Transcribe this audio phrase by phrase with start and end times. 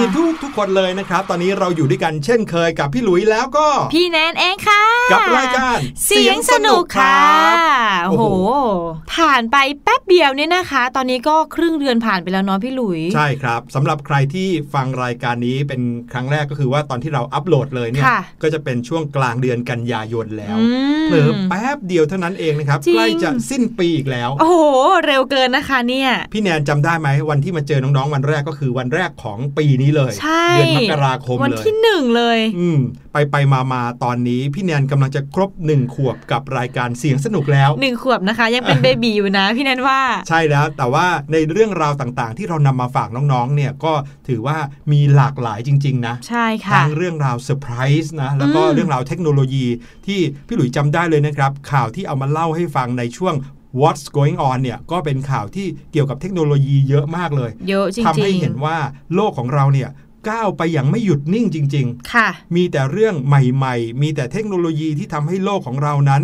[0.00, 4.82] ดีทุกทุกคนเลยนะครับ ตอนนี้เราอยู่ด้วยกันเช่นเคยกับพี่หลุยแล้วก็ พี่แนนเองค่ะ
[5.12, 7.18] กับรายการ เสียงสนุกค่ะ
[8.06, 8.50] โอ้โอ้โหโห
[9.14, 15.80] ผ่านไปแป๊บ เดียวเนี่ยนะคะ ตอนนี้ก็ครึ่งเดือนผ่านไปแล้วเนาะพี่หลุย ใช่ครับสำหรับใครที่ฟังรายการนี้เป็น
[16.12, 20.64] ครั้งแรกก็คือว่าตอนที่เราอัปโหลดเลยเนี่ยค่ะก็จะเป็นช่วงกลางเดือนกันยายนแล้วอื
[21.04, 24.76] มเผลอแป๊บเดียวเท่านั้นเองนะครับจริงใกล้จะสิ้นปีอีกแล้ว โอ้โห
[25.06, 32.78] เร็วเกินนะคะเนี่ย พี่แนนจำได้ไหมวันที่มาเจอน้องๆวันแรกก็คือวันแรกของปีนี้เลยใช่เดือนมกราคมวันเลยที่หนึ่งเลย อืม
[33.12, 43.92] ไปไปมามาตอนนี้พี่แนนกำลังจะครบหนึ่งขวบกับรายการเสียงสนุกแล้วหนึ่งขวบนะคะ ยังเป็น baby อยู่นะพี่แนนว่า ใช่แล้ว แต่ว่าในเรื่องราวต่างๆ ที่เรานำมาฝากน้องๆ เนี่ยก็
[44.28, 44.56] ถือว่า
[44.92, 49.66] มีหลากหลายจริง ๆ นะใช่ค่ะทั้งเรื่องราวเซอร์ไพรส์นะแล้วก็อืมเรื่องราวเทคโนโลยี
[50.06, 53.36] ที่พี่หลุยจำได้เลยนะครับ ข่าวที่เอามาเล่าให้ฟังในช่วง
[53.80, 58.76] What's Going On เนี่ยก็เป็นข่าวที่เกี่ยวกับเทคโนโลยีเยอะมากเลยเยอะจริงๆทำให้เห็นว่า
[59.14, 59.88] โลกของเราเนี่ย
[60.28, 66.22] ก้าวไปอย่างไม่หยุดนิ่งจริง ๆ ค่ะ มีแต่เรื่องใหม่ ๆ มีแต่เทคโนโลยีที่ทำให้โลกของเรานั้น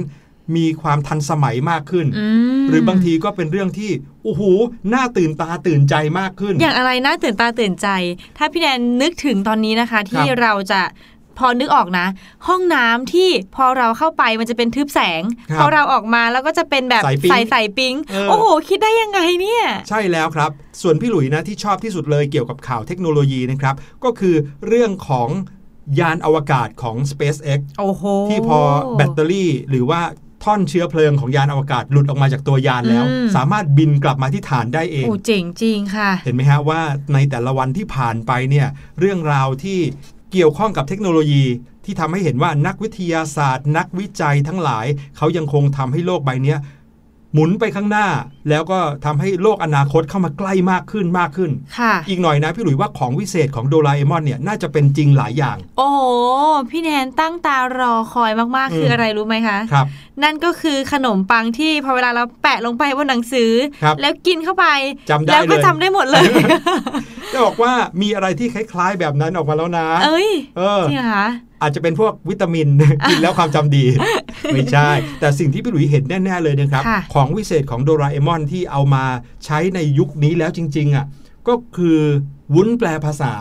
[0.56, 2.26] มีความทันสมัยมากขึ้นอื
[2.62, 3.90] มหรือบางทีก็เป็นเรื่องที่
[4.25, 4.43] โอ้โห
[4.94, 7.88] น่าตื่นตาตื่นใจมากขึ้น อย่างอะไรน่าตื่นตาตื่นใจ
[8.38, 10.81] ถ้าพี่แนนนึกถึงตอนนี้นะคะ ที่ครับเราจะ
[11.38, 12.06] พอนึกออกนะ
[12.49, 20.50] ห้องน้ำที่พอเราเข้าไปมันจะเป็นทึบแสงครับพอเราออกมาแล้วก็จะเป็นแบบสายปิ๊งใสใสปิ๊งเออโอ้โห คิดได้ยังไงเนี่ย ใช่แล้วครับ
[20.83, 23.75] ส่วนพี่หลุยนะที่ชอบที่สุดเลยเกี่ยวกับข่าวเทคโนโลยีนะครับ
[24.05, 24.35] ก็คือ
[24.67, 25.29] เรื่องของ
[26.00, 28.61] ยานอวกาศของ SpaceX โอ้โหที่พอ
[28.97, 30.03] แบตเตอรี่หรือว่า
[30.44, 36.81] ท่อนเชื้อเพลิงของยานอวกาศหลุดออกมาจากตัวยานแล้วอืมสามารถบินกลับมาที่ฐานได้เองโอ้เจ๋งจริงค่ะ เห็นไหมฮะว่า
[37.15, 38.69] ในแต่ละวันที่ผ่านไปเนี่ย
[39.00, 39.79] เรื่องราวที่
[40.32, 41.44] เกี่ยวข้องกับเทคโนโลยี
[41.84, 44.87] ที่ทำให้เห็นว่านักวิทยาศาสตร์ นักวิจัยทั้งหลาย
[45.17, 46.58] เขายังคงทำให้โลกใบเนี้ย
[47.32, 48.06] หมุนไปข้างหน้า
[48.49, 56.00] แล้วก็ทำให้โลกอนาคตเข้ามาใกล้มากขึ้นมากขึ้นค่ะอีกหน่อยนะพี่หลุยว่าของวิเศษของโดราเอมอนเนี่ยน่าจะเป็นจริงหลายอย่าง โอ้โห
[56.70, 59.87] พี่แนนตั้งตารอคอยมากๆอืมคืออะไรรู้ไหมคะครับ
[60.23, 63.50] นั่นก็คือขนมปังที่พอเวลาเราแปะลงไปบนหนังสือ
[63.82, 64.67] ครับแล้วกินเข้าไป
[65.11, 66.25] จำได้แล้วก็เลยจำได้หมดเลย
[67.37, 67.73] จะบอกว่า
[68.03, 71.29] มีอะไรที่คล้ายๆแบบนั้นออกมาแล้วนะ เอ้ยเออจริงเหรอคะ
[71.62, 72.69] อาจจะเป็นพวกวิตามิน
[73.09, 73.85] กินแล้วความจำดี
[74.53, 74.88] ไม่ใช่
[75.21, 79.05] แต่สิ่งที่พี่หลุยเห็นแน่ ๆ เลยนะครับค่ะของวิเศษของโดราเอมอนที่เอามา
[79.44, 81.06] ใช้ในยุคนี้แล้วจริง ๆ อะ
[81.49, 81.99] ก็คือ
[82.55, 83.35] วุ้นแปลภาษา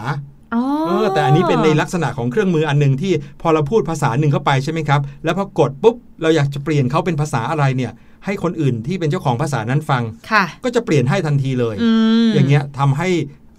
[0.56, 7.92] อ๋อเออแต่อันนี้เป็นในลักษณะของเครื่องมืออันหนึ่งที่พอเราพูดภาษาหนึ่งเข้าไปใช่ไหมครับ แล้วพอกดปุ๊บเราอยากจะเปลี่ยนเขาเป็นภาษาอะไรเนี่ย
[8.26, 11.90] ให้คนอื่นที่เป็นเจ้าของภาษานั้นฟังค่ะก็จะเปลี่ยนให้ทันทีเลยอื
[12.28, 13.10] มอย่างเงี้ยทำให้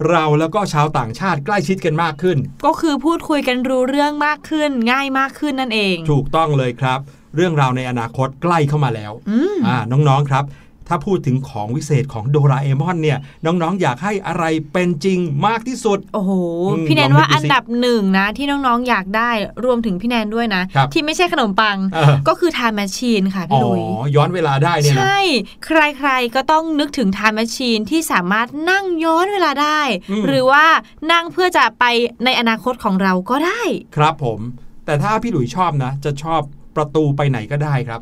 [0.09, 6.99] เราแล้วก็ชาวต่างชาติใกล้ชิดกันมากขึ้น ก็คือพูดคุยกันรู้เรื่องมากขึ้น ง่ายมากขึ้นนั่นเอง ถูกต้องเลยครับ
[7.35, 10.43] เรื่องราวในอนาคตใกล้เข้ามาแล้วอืมอ่าน้องๆครับ
[10.87, 14.43] ถ้าพูดถึงของวิเศษของโดราเอมอนเนี่ยน้องๆ อยากให้อะไร
[14.73, 16.31] เป็นจริงมากที่สุด โอ้โห
[16.71, 19.31] อืมพี่แนนลองนึกว่าดูสิอันดับหนึ่งนะ ที่น้องๆ อยากได้
[19.65, 23.79] รวมถึงพี่แนนด้วยนะครับที่ไม่ใช่ขนมปังเออก็คือ time machine ค่ะอ๋พี่อลุย
[24.15, 25.19] ย้อนเวลาได้เนี่ยใชนะ่
[25.65, 29.81] ใครๆก็ต้องนึกถึง time machine ที่สามารถนั่งย้อนเวลาได้
[30.11, 30.65] อืมหรือว่า
[31.11, 31.83] นั่งเพื่อจะไป
[32.25, 33.61] ในอนาคตของเราก็ได้
[33.95, 34.39] ครับผม
[34.85, 36.41] แต่ถ้าพี่หลุยชอบนะ จะชอบ
[36.77, 37.99] ประตูไปไหนก็ได้ครับ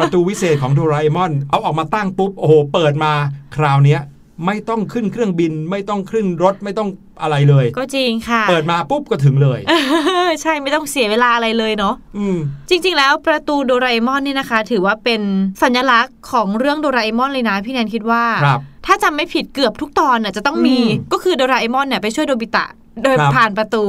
[0.00, 3.12] ประตูวิเศษของโดราเอมอน เอาออกมาตั้งปุ๊บ โอ้โห เปิดมา
[3.56, 4.00] คราวเนี้ย
[4.46, 6.88] ไม่ต้องขึ้นเครื่องบิน ไม่ต้องขึ้นรถไม่ต้อง
[7.22, 9.60] อะไรเลย ก็จริงค่ะ เปิดมาปุ๊บก็ถึงเลย
[10.42, 12.38] ใช่ไม่ต้องเสียเวลาอะไรเลยเนาะอืม
[12.68, 15.20] จริง ๆ แล้วประตูโดราเอมอนเนี่ยนะคะ ถือว่าเป็น
[15.62, 22.64] สัญลักษณ์ของเรื่องโดราเอมอนเลยนะ พี่แนนคิดว่าครับถ้าจำไม่ผิดเกือบทุกตอนน่ะจะต้องมีอืมก็คือโดราเอมอนเนี่ยไปช่วยโดบิตะ
[23.02, 23.84] โดยครับผ่านประตู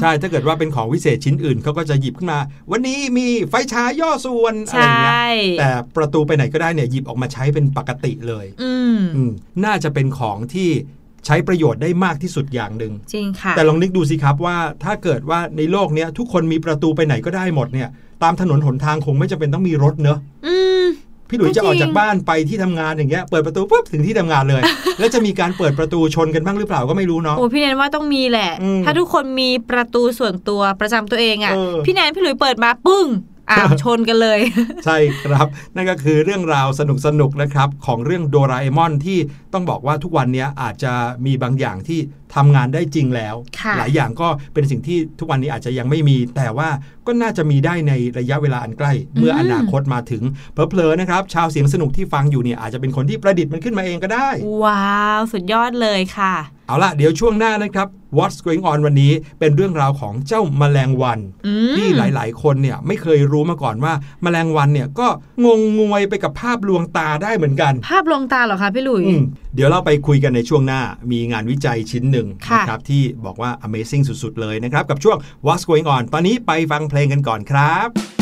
[0.00, 2.38] ใช่ถ้าเกิดว่าเป็นของวิเศษชิ้นอื่นเขาก็จะหยิบขึ้นมา
[2.70, 5.14] วันนี้มีไฟฉายย่อส่วนอะไรใช่อย่างเงี้ย
[5.58, 9.30] แต่ประตูไปไหนก็ได้เนี่ยหยิบออกมาใช้เป็นปกติเลยอืมอืม
[9.64, 10.70] น่าจะเป็นของที่
[11.26, 17.88] ใช้ประโยชน์ได้มากที่สุดอย่างหนึ่งจริงค่ะ แต่ลองนึกดูสิครับว่าถ้าเกิดว่าในโลกเนี้ยทุกคนมีประตูไปไหนก็ได้หมดเนี่ย
[18.22, 20.59] ตามถนนหนทางคงไม่จำเป็นต้องมีรถเนอะอืม
[21.30, 24.62] พี่หลุยก็จะออกจริงจากบ้านไปที่ทำงานอย่างเงี้ยเปิดประตูปุ๊บถึงที่ทำงานเลย
[24.98, 33.06] แล้วจะมีการเปิดประตูชนกันบ้างหรือเปล่าก็ไม่รู้เนาะโอ้พี่แนนว่าต้องมีแหละอืมถ้าทุกคนมีประตูส่วนตัวประจำตัวเองอะ่ะเออพี่แนนพี่หลุยเปิดมาปึ้ง
[33.50, 34.40] อ้าวชนกันเลย
[34.84, 39.18] ใช่ครับ นั่นก็คือเรื่องราวสนุกสนุกๆนะครับ ของเรื่องโดราเอมอนที่
[39.52, 40.92] ต้องบอกว่าทุกวันนี้อาจจะ
[41.26, 41.98] มีบางอย่างที่
[42.34, 46.68] ทำงานได้จริงแล้วค่ะหลายอย่างก็เป็นสิ่งที่ทุกวันนี้อาจจะยังไม่มี แต่ว่า
[47.10, 54.28] ก็น่าจะมีได้ในระยะเวลาอันใกล้ เมื่ออนาคตมาถึงเพลอๆนะครับชาวเสียงสนุกที่ฟังอยู่เนี่ยอาจจะเป็นคนที่ประดิษฐ์มันขึ้นมาเองก็ได้
[54.64, 56.34] ว้าวสุดยอดเลยค่ะ
[56.66, 65.08] เอาละเดี๋ยวช่วงหน้านะครับ What's Going On วันนี้เป็นเรื่องราวของเจ้าแมลงวันอืมที่หลายๆ คนเนี่ยไม่เคยรู้มาก่อนว่าแมลงวันเนี่ยก็
[65.44, 69.22] งงงวยไปกับภาพลวงตาได้เหมือนกัน ภาพลวงตาเหรอคะพี่หลุยอืม
[69.54, 70.80] เดี๋ยวเราไปคุยกันในช่วงหน้า
[71.12, 78.19] มีงานวิจัยชิ้นหนึ่งค่ะนะครับที่บอกว่า Amazing สุดๆเลยนะครับกับช่วง What's Going On ตอนนี้ไปฟังเพลงกันก่อนครับ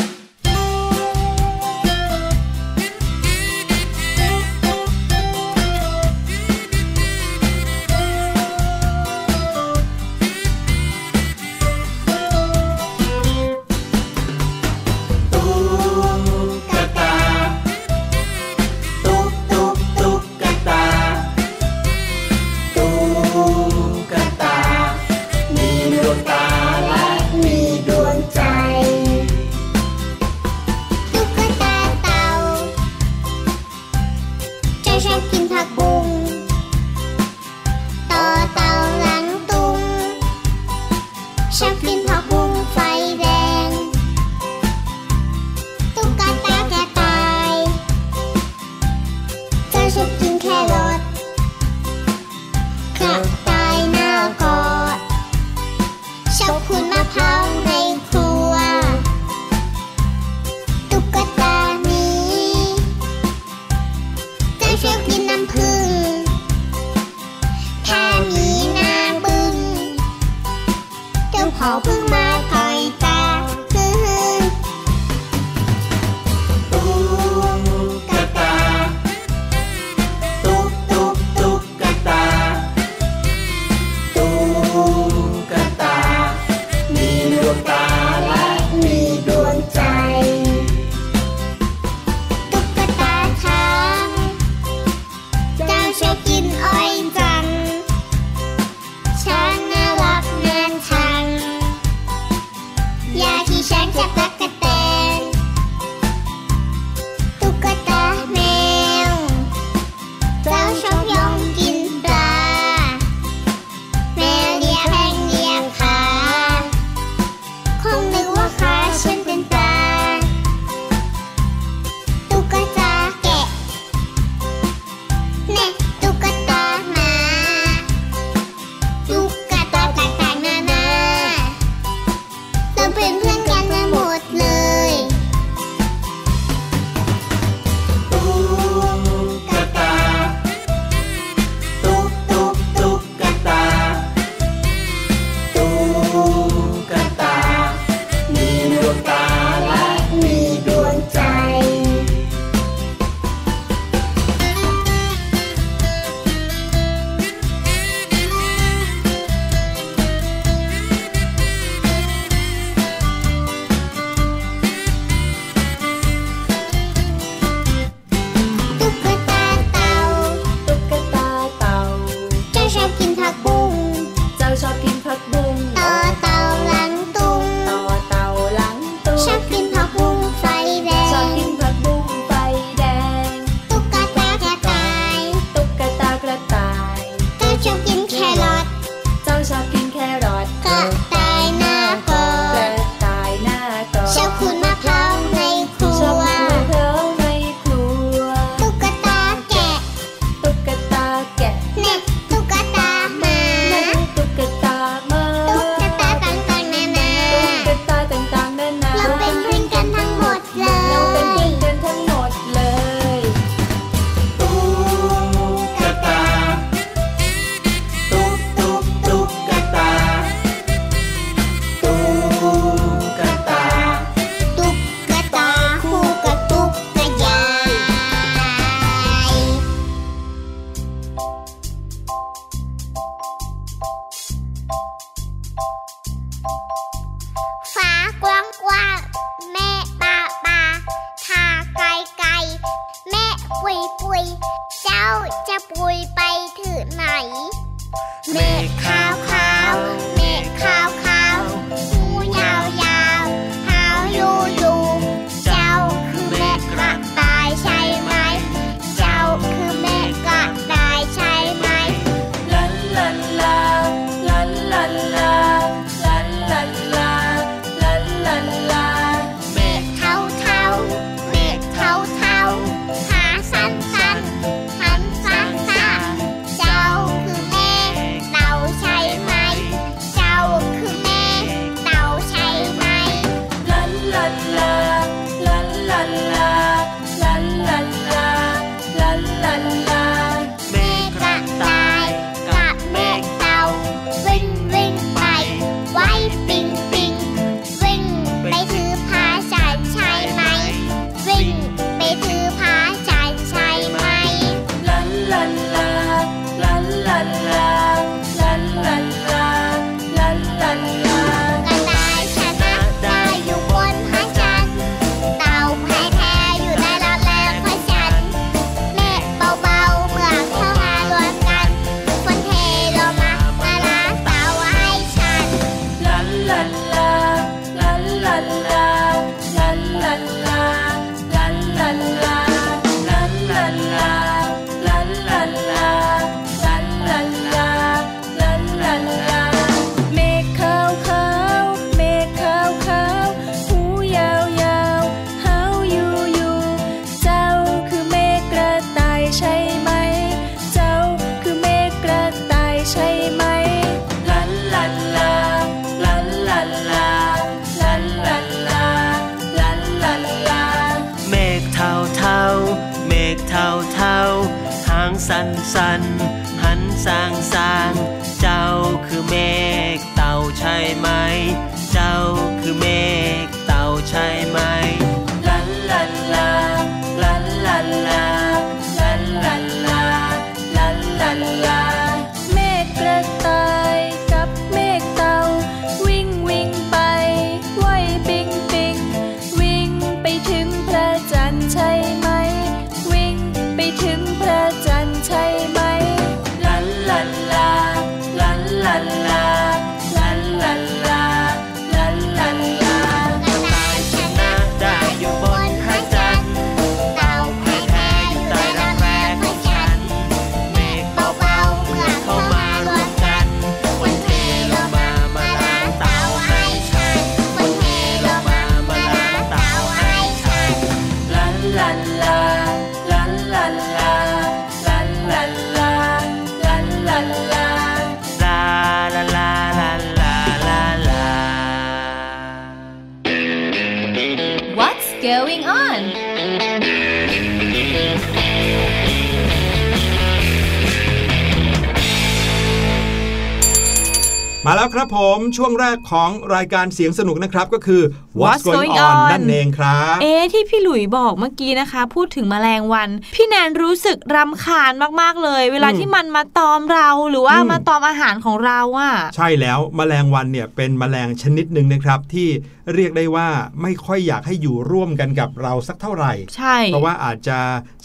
[445.29, 448.01] ผมช่วงแรกของรายการเสียงสนุกนะครับก็คือ
[448.39, 462.47] What's Going On นั่นเองครับ เอ๊ะที่พี่หลุยบอกเมื่อกี้นะคะ พูดถึงแมลงวัน พี่แนนรู้สึกรำคาญมากๆเลย เวลาอืมที่มันมาตอมเราหรือว่าอืมมาตอมอาหารของเราอะใช่แล้วแมลงวันเนี่ยเป็นแมลงชนิดหนึ่งนะครับที่
[462.95, 463.47] เรียกได้ว่า
[463.81, 467.59] ไม่ค่อยอยากให้อยู่ร่วมกันกับเราสักเท่าไหร่ ใช่ เพราะว่าอาจจะ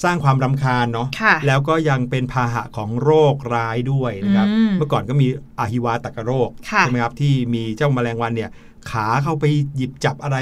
[0.04, 5.26] สร้างความรำคาญเนาะค่ะแล้วก็ยังเป็นพาหะของโรคร้ายด้วยนะครับอืมเมื่อก่อนก็มี
[5.58, 8.50] อาฮิวาตกโรคค่ะใช่ไหมครับที่มีเจ้าแมลงวันเนี่ย
[8.90, 9.44] ขาเข้าไป
[9.76, 10.38] หยิบจับอะไร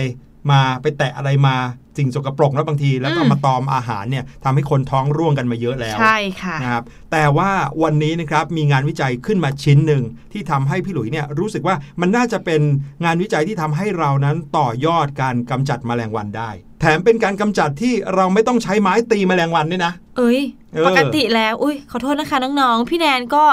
[0.50, 1.56] มาไปแตะอะไรมา
[1.98, 7.50] สิ่งสกปรกแล้วบางทีแล้วก็อืมมาตอมอาหารเนี่ยทำให้คนท้องร่วงกันมาเยอะแล้วใช่ค่ะนะครับแต่ว่า
[7.82, 10.02] วันนี้นะครับมีงานวิจัยขึ้นมาชิ้นหนึ่ง
[10.32, 12.60] ที่ทำให้พี่หลุยเนี่ยรู้สึกว่ามันน่าจะเป็น
[13.04, 16.50] งานวิจัยที่ทำให้เรานั้นต่อยอดการกำจัดแมลงวันได้
[16.80, 20.40] แถมเป็นการกำจัดที่เราไม่ต้องใช้ไม้ตีแมลงวันด้วยนะ เอ้ย
[20.72, 23.44] เออปกติแล้ว อุ้ยขอโทษนะคะน้องๆ พี่แนนก็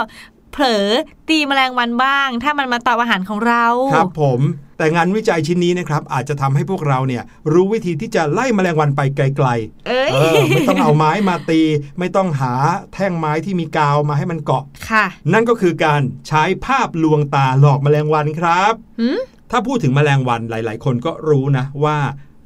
[0.52, 0.88] เผลอ
[1.30, 4.42] ตีแมลงวันบ้าง ถ้ามันมาตอมอาหารของเรา ครับผม
[4.78, 9.48] แต่งานวิจัยชิ้นนี้นะครับอาจจะทำให้พวกเราเนี่ยรู้วิธีที่จะไล่แมลงวันไปไกล
[9.88, 11.62] เอ้ๆยเออไม่ต้องเอาไม้มาตี
[12.00, 12.54] ไม่ต้องหา
[12.94, 19.20] แท่งไม้ที่มีกาวมาให้มันเกาะค่ะ นั่นก็คือการใช้ภาพลวงตาหลอกแมลงวันครับหืม
[19.52, 21.98] ถ้าพูดถึงแมลงวันหลาย ๆ คนก็รู้นะว่า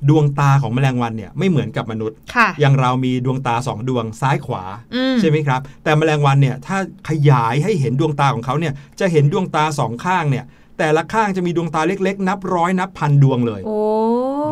[0.10, 4.64] ดวงตาของแมลงวันเนี่ยไม่เหมือนกับมนุษย์ค่ะอย่างเรามีดวงตาสองดวงซ้ายขวา
[4.96, 6.78] อืมใช่ไหมครับ แต่แมลงวันเนี่ยถ้า
[7.10, 10.46] ขยายให้เห็นดวงตาของเขาเนี่ยจะเห็นดวงตาสองข้างเนี่ย
[10.80, 13.78] แต่ละข้างจะมีดวงตาเล็กๆ นับร้อยนับพันดวงเลยโอ้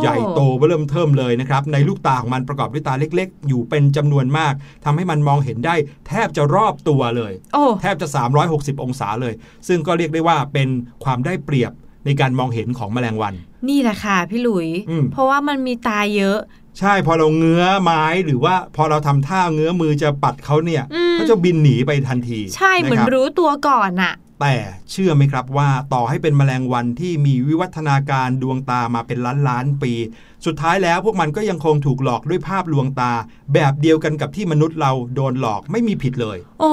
[0.01, 4.53] ใหญ่โตเริ่มเทิมเลยนะครับในลูกตาของมันประกอบด้วยตาเล็ก ๆ อยู่เป็นจำนวนมาก
[4.85, 5.75] ทำให้มันมองเห็นได้
[6.07, 8.07] แทบจะรอบตัวเลยโอ้แทบจะ
[8.45, 9.33] 360 องศาเลย
[9.67, 10.69] ซึ่งก็เรียกได้ว่าเป็น
[11.03, 11.71] ความได้เปรียบ
[12.05, 13.33] ในการมองเห็นของแมลงวัน
[13.69, 16.39] นี่แหละค่ะพี่หลุยอืมเพราะว่ามันมีตาเยอะ
[16.79, 24.55] ใช่พอเราเงื้อไม้หรือว่าพอเราทำท่าเงื้อมือจะปัดเขาเนี่ยอืมเขาจะบินหนีไปทันที ใช่เหมือนะครับรู้ตัวก่อนอะ แต่
[24.91, 29.93] เชื่อไหมครับว่าต่อให้เป็นแมลงวันที่มีวิวัฒนาการดวงตามาเป็นล้านล้านๆปี
[30.45, 33.11] สุดท้ายแล้วพวกมันก็ยังคงถูกหลอกด้วยภาพลวงตา
[33.53, 36.71] แบบเดียวกันกับที่มนุษย์เราโดนหลอกไม่มีผิดเลย โอ้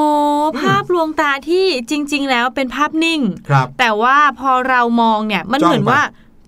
[0.60, 6.02] ภาพลวงตาที่จริง ๆ แล้วเป็นภาพนิ่งครับแต่ว่าพอเรามองเนี่ยมันจ้องเหมือนว่า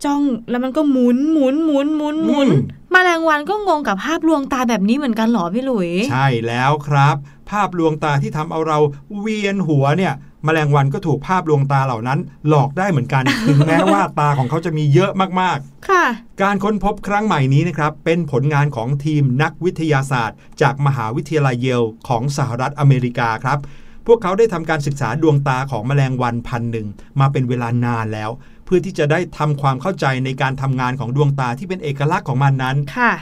[0.04, 7.16] จ้องแล้วมันก็หมุนหมุนหมุนหมุนหมุนอืมแมลงวันก็งงกับภาพลวงตาแบบนี้เหมือนกันเหรอพี่หลุย ใช่แล้วครับ
[7.50, 8.78] ภาพลวงตาที่ทำเอาเรา
[9.20, 23.58] เวียนหัวเนี่ย แมลงวันก็ถูกภาพลวงตาเหล่านั้น หลอกได้เหมือนกันถึงแม้ว่าตาของเขาจะมีเยอะมากค่ะๆการค้นพบครั้งใหม่นี้นะครับ เป็นผลงานของทีมนักวิทยาศาสตร์ จากมหาวิทยาลัยเยลของสหรัฐอเมริกาครับ
[24.06, 26.86] พวกเขาได้ทำการศึกษาดวงตาของแมลงวันพันหนึ่ง
[27.20, 28.30] มาเป็นเวลานานแล้ว
[28.64, 33.12] เพื่อที่จะได้ทำความเข้าใจในการทำงานของดวงตาที่เป็นเอกลักษณ์ของมันนั้นค่ะ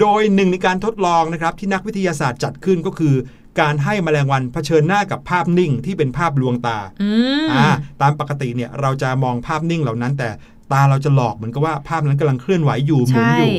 [0.00, 3.14] โดยหนึ่งในการทดลองนะครับที่นักวิทยาศาสตร์จัดขึ้นก็คือ
[3.60, 7.10] การให้แมลงวันเผชิญหน้ากับภาพนิ่งที่เป็นภาพลวงตาอื
[7.44, 7.66] มอ่า
[8.02, 10.28] ตามปกติเนี่ยเราจะมองภาพนิ่งเหล่านั้น แต่
[10.72, 13.52] ตาเราจะหลอกเหมือนกับว่าภาพนั้นกำลังเคลื่อนไหวอยู่หมุนใช่อยู่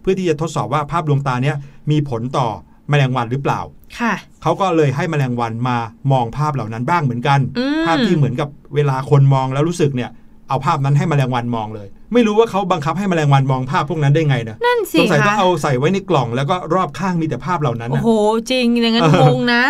[0.00, 1.56] เพื่อที่จะทดสอบว่าภาพลวงตาเนี่ย
[1.90, 2.48] มีผลต่อ
[2.90, 3.60] แมลงวันหรือเปล่า
[3.98, 5.76] ค่ะเขาก็เลยให้แมลงวันมา
[6.12, 10.10] มองภาพเหล่านั้นบ้างเหมือนกันอืมภาพที่เหมือนกับเวลาคนมองแล้วรู้สึกเนี่ย
[10.48, 18.10] เอาภาพนั้นให้แมลงวันมองเลย ไม่รู้ว่าเขาบังคับให้แมลงวันมองภาพพวกนั้นได้ไงนะนั่นสิสงสัยต้อคะงเอาใส่ไว้ในกล่องแล้วก็รอบข้างมีแต่ภาพเหล่านั้นโอ้นะโห
[18.50, 19.64] จริงอย่างนั้นเอองงนะ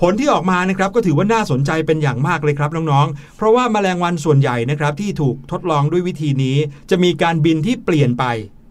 [0.00, 6.56] ผลที่ออกมานะครับก็ถือว่าน่าสนใจเป็นอย่างมากเลยครับน้องๆ เพราะว่าแมลงวันส่วนใหญ่นะครับที่ถูกทดลองด้วยวิธีนี้
[6.90, 8.24] จะมีการบินที่เปลี่ยนไป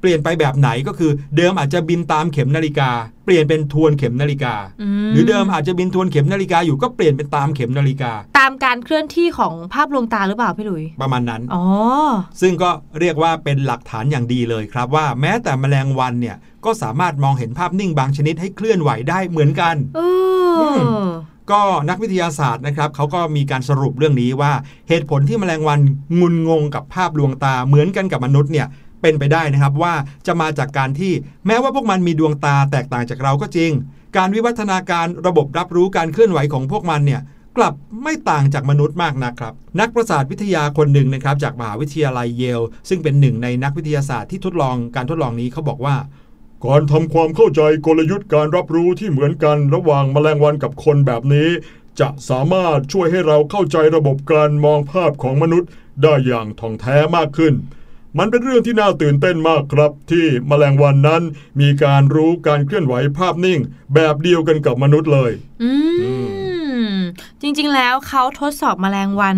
[0.04, 2.90] เปลี่ยนไปแบบไหนก็คือ เดิมอาจจะบินตามเข็มนาฬิกา
[3.26, 4.56] เปลี่ยนเป็นทวนเข็มนาฬิกา
[5.10, 11.64] มหรือเดิมอาจจะบินทวนเข็มนาฬิกาอยู่ก็เปลี่ยนเป็นตามเข็มนาฬิกา ตามการเคลื่อนที่ของภาพลวงตาหรือเปล่าพี่หลุย ประมาณนั้นอ๋อ
[12.42, 16.36] ซึ่งก็เรียกว่าเป็นหลักฐานอย่างดีเลยครับว่าแม้แต่แมลงวันเนี่ย
[16.66, 20.00] ก็สามารถมองเห็นภาพนิ่งบางชนิดให้เคลื่อนไหวได้เหมือนกันเอ
[20.54, 20.60] อ
[21.06, 21.06] ม
[21.52, 24.52] ก็นักวิทยาศาสตร์นะครับเขาก็มีการสรุปเรื่องนี้ว่า
[24.90, 25.80] เหตุผลที่แมลงวัน
[26.20, 28.68] งุนงงกับภาพลวงตาเหมือนกันกับมนุษย์เนี่ย
[29.04, 29.94] เป็นไปได้นะครับว่า
[30.28, 31.14] จะมาจากการที่
[31.48, 33.72] แม้ว่าพวกมันมีดวงตาแตกต่างจากเราก็จริง
[34.18, 37.22] การวิวัฒนาการระบบรับรู้การเคลื่อนไหวของพวกมันเนี่ย
[37.58, 45.96] กลับไม่ต่างจากมนุษย์มากนะครับ นักประสาทวิทยาคนหนึ่งนะครับจากมหาวิทยาลัยเยล ซึ่งเป็นหนึ่งในนักวิทยาศาสตร์ที่ทดลองการทดลองนี้เขาบอกว่า
[46.66, 51.50] การทำความเข้าใจกลยุทธ์การรับรู้ที่เหมือนกันระหว่างแมลงวันกับคนแบบนี้
[52.00, 55.70] จะสามารถช่วยให้เราเข้าใจระบบการมองภาพของมนุษย์
[56.04, 57.54] ได้อย่างท่องแท้มากขึ้น
[58.18, 61.24] มันเป็นเรื่องที่น่าตื่นเต้นมากครับ ที่แมลงวันนั้น
[61.62, 63.60] มีการรู้การเคลื่อนไหวภาพนิ่ง
[63.94, 65.32] แบบเดียวกันกับมนุษย์เลย
[65.64, 65.72] อื
[66.94, 66.96] ม
[67.42, 69.38] จริงๆ แล้วเขาทดสอบแมลงวัน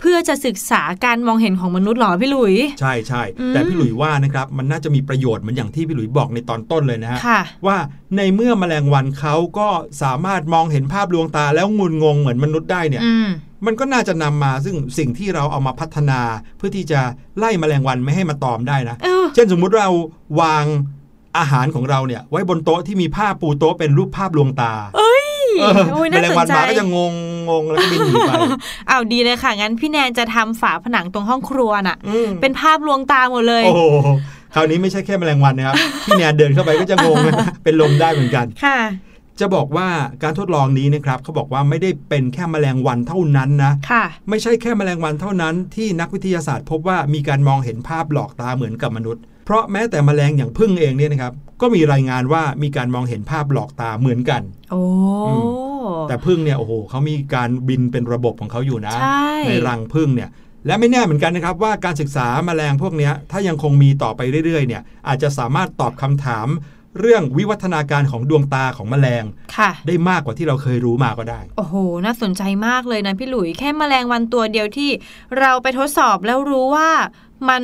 [0.00, 7.76] เพื่อจะศึกษาการมองเห็นของมนุษย์เหรอพี่หลุย ใช่ใช่อืมแต่พี่หลุยว่านะครับมันน่าจะมีประโยชน์เหมือนอย่างที่พี่หลุยบอกในตอนต้นเลยนะฮะค่ะว่า
[8.16, 9.68] ในเมื่อแมลงวันเขาก็
[10.02, 13.28] สามารถมองเห็นภาพลวงตาแล้วงุนงงเหมือนมนุษย์ได้เนี่ยอืม
[13.66, 16.20] มันก็น่าจะนำมาซึ่งสิ่งที่เราเอามาพัฒนา
[16.56, 17.00] เพื่อที่จะ
[17.38, 19.88] ไล่แมลงวันไม่ให้มาตอมได้นะเออเช่นสมมุติเรา
[20.40, 20.64] วาง
[21.38, 25.26] อาหารของเราเนี่ย ไว้บนโต๊ะที่มีผ้าปูโต๊ะเป็นรูปภาพลวงตาเอ้ย
[25.60, 27.14] เออโอ้ยแมน่าลงสวันนใจมาก็จะงง
[27.48, 28.32] งงแล้วก็บินหนีไป
[28.88, 33.82] เอาดีเลยค่ะ งั้นพี่แนนจะทำฝาผนังตรงห้องครัวน่ะอืมเป็นภาพลวงตาหมดเลย โอ้โห
[34.54, 35.76] คราวนี้ไม่ใช่แค่แมลงวันนะครับ
[36.06, 38.78] พี่แนนเดินเข้าไปก็จะงงนะเป็นลมได้เหมือนกันค่ะ
[39.40, 39.88] จะบอกว่า
[40.22, 54.82] การทดลองนี้นะครับเขาบอกว่าไม่ได้เป็นแค่แมลงวันเท่านั้นนะค่ะไม่ใช่แค่แมลงวันเท่านั้นที่นักวิทยาศาสตร์ พบว่ามีการมองเห็นภาพหลอกตาเหมือนกับมนุษย์ เพราะแม้แต่แมลงอย่างผึ้งเองเนี่ยนะครับก็มีรายงานว่ามีการมองเห็นภาพหลอกตาเหมือนกัน โอ้
[55.26, 55.34] อื
[56.08, 59.28] แต่ผึ้งเนี่ยโอ้โหเขามีการบินเป็นระบบของเขาอยู่นะใช่
[59.68, 60.30] รังผึ้งเนี่ย
[60.66, 66.46] และไม่แน่เหมือนกันนะครับว่าการศึกษาแมลงพวกเนี้ยถ้ายังคงมีต่อไปเรื่อยๆเนี่ยอาจจะสามารถตอบคำถาม
[67.00, 69.24] เรื่องวิวัฒนาการของดวงตาของแมลง
[69.56, 74.90] ค่ะได้มากกว่าที่เราเคยรู้มาก็ได้ โอ้โห น่าสนใจมากเลยนะพี่หลุยแค่แมลงวันตัวเดียวที่
[75.38, 76.90] เราไปทดสอบแล้วรู้ว่า
[77.48, 77.62] มัน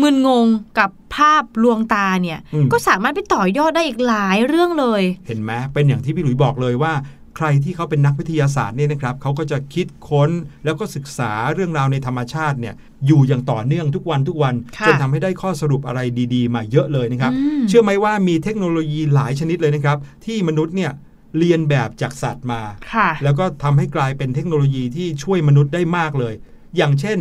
[0.00, 0.46] มึนงง
[0.78, 6.92] กับภาพลวงตาเนี่ยอืมก็สามารถไปต่อยอดได้อีกหลายเรื่องเลย เห็นไหมเป็นอย่างที่พี่หลุยบอกเลยว่า
[7.36, 10.30] ใครที่เขาเป็นนักวิทยาศาสตร์เนี่ยนะครับเขาก็จะคิดค้น
[10.64, 12.74] แล้วก็ศึกษาเรื่องราวในธรรมชาติเนี่ย
[13.06, 16.00] อยู่อย่างต่อเนื่องทุกวันทุกวันค่ะจนทำให้ได้ข้อสรุปอะไร
[16.34, 20.92] ดี ๆ มาเยอะเลยนะครับอืมเชื่อไหมว่ามีเทคโนโลยีหลายชนิดเลยนะครับ ที่มนุษย์เนี่ย
[21.38, 22.60] เรียนแบบจากสัตว์มา
[22.94, 26.34] ค่ะแล้วก็ทำให้กลายเป็นเทคโนโลยีที่ช่วยมนุษย์ได้มากเลย
[26.76, 27.18] อย่างเช่น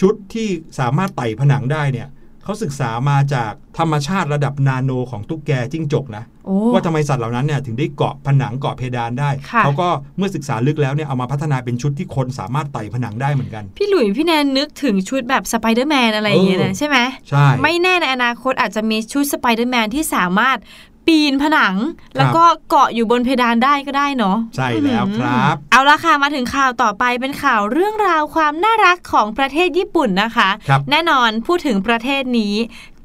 [0.00, 2.08] ชุดที่สามารถไต่ผนังได้เนี่ย
[2.44, 20.58] เขาศึกษามาจากธรรมชาติระดับนาโนของตุ๊กแกจิ้งจกนะโอ้ว่าทำไมสัตว์เหล่านั้นเนี่ยถึงได้เกาะผนังเกาะเพดานได้ค่ะเขาก็เมื่อศึกษาลึกแล้วเนี่ยเอามาพัฒนาเป็นชุดที่คนสามารถไต่ผนังได้เหมือนกัน พี่หลุยพี่แนนนึกถึงชุดแบบสไปเดอร์แมนอะไรอย่างเงี้ยเอนะอใช่ไหมใช่ ไม่แน่ในอนาคตอาจจะมีชุดสไปเดอร์แมนที่สามารถ
[21.06, 21.74] ปีนผนัง
[22.16, 32.54] แล้วก็เกาะอยู่บนเพดานได้ก็ได้เนาะใช่แล้วครับ เอาละค่ะมาถึงข่าวต่อไปเป็นข่าวเรื่องราวความน่ารักของประเทศญี่ปุ่นนะคะครับแน่นอนพูดถึงประเทศนี้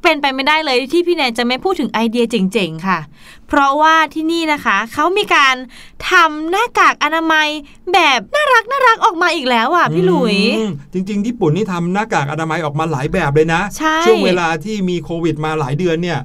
[0.04, 3.00] เป็นไปไม่ได้เลยที่พี่แนนจะไม่พูดถึงไอเดียเจ๋งๆ ค่ะ
[3.48, 5.56] เพราะว่าที่นี่นะคะ เขามีการ
[6.12, 7.48] ทำหน้ากากอนามัย
[7.94, 16.20] แบบน่ารักน่ารักออกมาอีกแล้วอะพี่หลุยอืมจริง ๆ ญี่ปุ่นนี่ทำหน้ากากอนามัยออกมาหลายแบบเลยนะใช่ช่วงเวลาที่มีโควิดมาหลายเดือนเนี่ย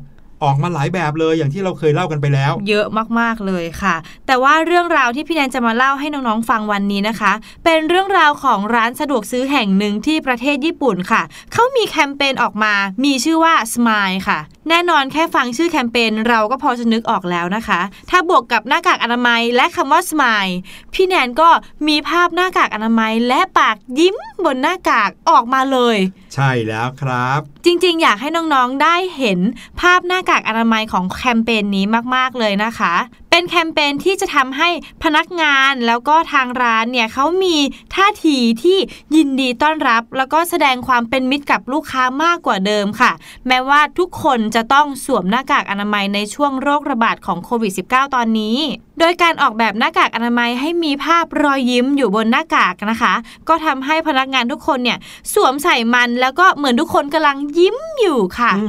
[0.44, 2.86] ออกมาหลายแบบเลยอย่างที่เราเคยเล่ากันไปแล้ว เยอะ
[3.18, 3.94] มากๆเลยค่ะ
[4.26, 7.32] แต่ว่าเรื่องราวที่พี่แนนจะมาเล่าให้น้องๆฟังวันนี้นะคะ
[7.64, 12.74] เป็นเรื่องราวของร้านสะดวกซื้อแห่งหนึ่งที่ประเทศญี่ปุ่นค่ะเขามีแคมเปญออกมา
[13.04, 20.54] มีชื่อว่า Smile ค่ะ แน่นอนแค่ฟังชื่อแคมเปญเราก็พอจะนึกออกแล้วนะคะ ถ้าบวกกับหน้ากากอนามัยและคำว่า Smile
[20.94, 21.48] พี่แนนก็
[21.88, 25.98] มีภาพหน้ากากอนามัยและปากยิ้มบนหน้ากากออกมาเลย
[26.34, 29.40] ใช่แล้วครับ จริง ๆ อยากให้น้องๆได้เห็น
[29.80, 32.94] ภาพหน้ากากอนามัยของแคมเปญนี้มากๆเลยนะคะ
[33.34, 34.68] เป็นแคมเปญที่จะทำให้
[35.02, 37.56] พนักงานแล้วก็ทางร้านเนี่ยเขามี
[37.94, 38.78] ท่าทีที่
[39.16, 43.12] ยินดีต้อนรับ แล้วก็แสดงความเป็นมิตรกับลูกค้ามากกว่าเดิมค่ะ
[43.46, 48.56] แม้ว่าทุกคนจะต้องสวมหน้ากากอนามัยในช่วงโรคระบาดของโควิด -19 ตอนนี้
[48.98, 53.14] โดยการออกแบบหน้ากากอนามัยให้มีภาพรอยยิ้มอยู่บนหน้ากากนะคะ
[53.48, 54.98] ก็ทำให้พนักงานทุกคนเนี่ย
[55.34, 58.62] สวมใส่มันแล้วก็เหมือนทุกคนกำลังยิ้มอยู่ค่ะอ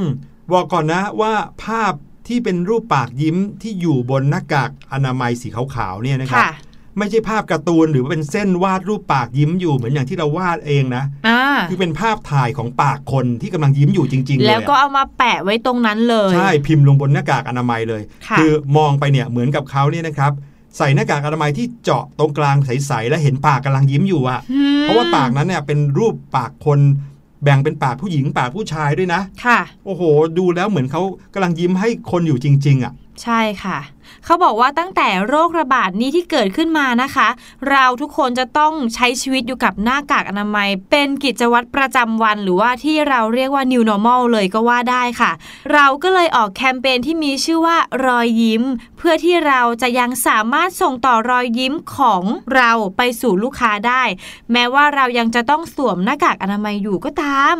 [0.52, 1.32] บอกก่อนนะว่า
[1.64, 1.92] ภาพ
[2.26, 6.52] ที่เป็นรูปปากยิ้มที่อยู่บนหน้ากากอนามัยสีขาวๆเนี่ยนะครับค่ะ
[6.98, 18.42] ไม่ใช่ภาพการ์ตูนหรือว่าเป็นเส้นวาดรูปปากยิ้มอยู่เหมือนอย่างที่เราวาดเองนะอ่าคือเป็นภาพถ่ายของปากคนที่กำลังยิ้มอยู่จริงๆเลยแล้วก็อะเอามาแปะไว้ตรงนั้นเลย ใช่พิมพ์ลงบนหน้ากากอนามัยเลยค่ะอ
[18.76, 20.32] มองไปเนี่ยเหมือนกับเขาเนี่ยนะครับ
[20.78, 26.78] ใส่หน้ากากอนามัยที่เจาะตรงกลางใสๆและเห็นปากกำลังยิ้มอยู่อะอืมเพราะว่าปากนั้นเนี่ยเป็นรูปปากคน
[27.44, 30.02] แบ่งเป็นปากผู้หญิงปากผู้ชายด้วยนะ ค่ะ โอ้โห
[30.38, 31.02] ดูแล้วเหมือนเขา
[31.34, 33.78] กำลังยิ้มให้คนอยู่จริง ๆ อะ ใช่ค่ะ
[34.24, 37.28] เขาบอกว่าตั้งแต่โรคระบาดนี้ที่เกิดขึ้นมานะคะ
[37.70, 45.30] เราทุกคนจะต้องใช้ชีวิตอยู่กับหน้ากากอนามัย เป็นกิจวัตรประจำวัน หรือว่าที่เราเรียกว่า new normal เลยก็ว่าได้ค่ะ
[45.72, 48.62] เราก็เลยออกแคมเปญที่มีชื่อว่ารอยยิ้ม
[48.98, 52.22] เพื่อที่เราจะยังสามารถส่งต่อรอยยิ้มของ
[52.54, 54.02] เราไปสู่ลูกค้าได้
[54.52, 57.58] แม้ว่าเรายังจะต้องสวมหน้ากากอนามัยอยู่ก็ตาม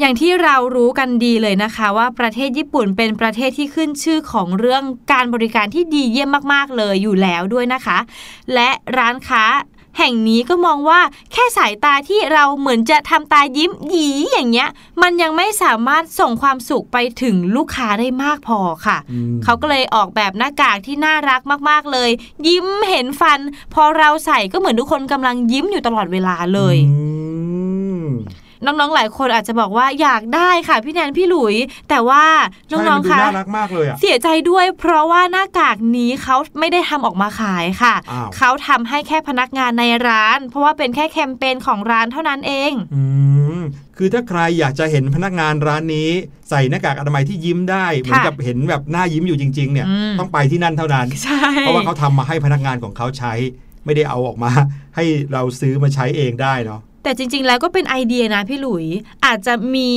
[0.00, 4.82] อย่างที่เรารู้กันดีเลยนะคะว่าประเทศญี่ปุ่นเป็นประเทศที่ขึ้นชื่อของเรื่อง
[5.12, 7.98] การบริการที่ดีเยี่ยมมากๆเลยอยู่แล้วด้วยนะคะ
[8.54, 9.44] และร้านค้า
[9.98, 11.00] แห่งนี้ก็มองว่า
[11.32, 14.68] แค่สายตาที่เราเหมือนจะทำตายิ้มหยีอย่างเงี้ย
[15.02, 18.98] มันยังไม่สามารถส่งความสุขไปถึงลูกค้าได้มากพอค่ะ
[19.44, 22.10] เขาก็เลยออกแบบหน้ากากที่น่ารักมากๆเลย
[22.46, 23.40] ยิ้มเห็นฟัน
[23.74, 27.04] พอเราใส่ก็เหมือนทุกคนกำลังยิ้มอยู่ตลอดเวลาเลยอื
[28.04, 28.06] ม
[28.64, 31.54] น้องๆหลายคนอาจจะบอกว่าอยากได้ค่ะพี่แนนพี่หลุย
[31.88, 32.24] แต่ว่า
[32.70, 43.02] น้ใช่องมันดูๆคะน่ารักมากเลยอะเสียใจด้วย เพราะว่าหน้ากากนี้เขาไม่ได้ทำออกมาขายค่ะอ้าวเขาทำให้แค่พนักงานในร้าน เพราะว่าเป็นแค่แคมเปญของร้านเท่านั้นเองอื
[43.58, 43.60] ม
[43.96, 46.10] คือถ้าใครอยากจะเห็นพนักงานร้านนี้
[46.50, 53.32] ใส่หน้ากากอนามัยที่ยิ้มได้เหมือนกับเห็นแบบหน้ายิ้มอยู่จริงๆเนี่ยอืมต้องไปที่นั่นเท่านั้นใช่เพราะว่าเขาทำมาให้พนักงานของเขาใช้
[53.84, 54.50] ไม่ได้เอาออกมา
[54.96, 58.86] ให้เราซื้อมาใช้เองได้เนาะ แต่จริง ๆ แล้วก็เป็นไอเดียนะพี่หลุย
[59.26, 59.90] อาจจะมี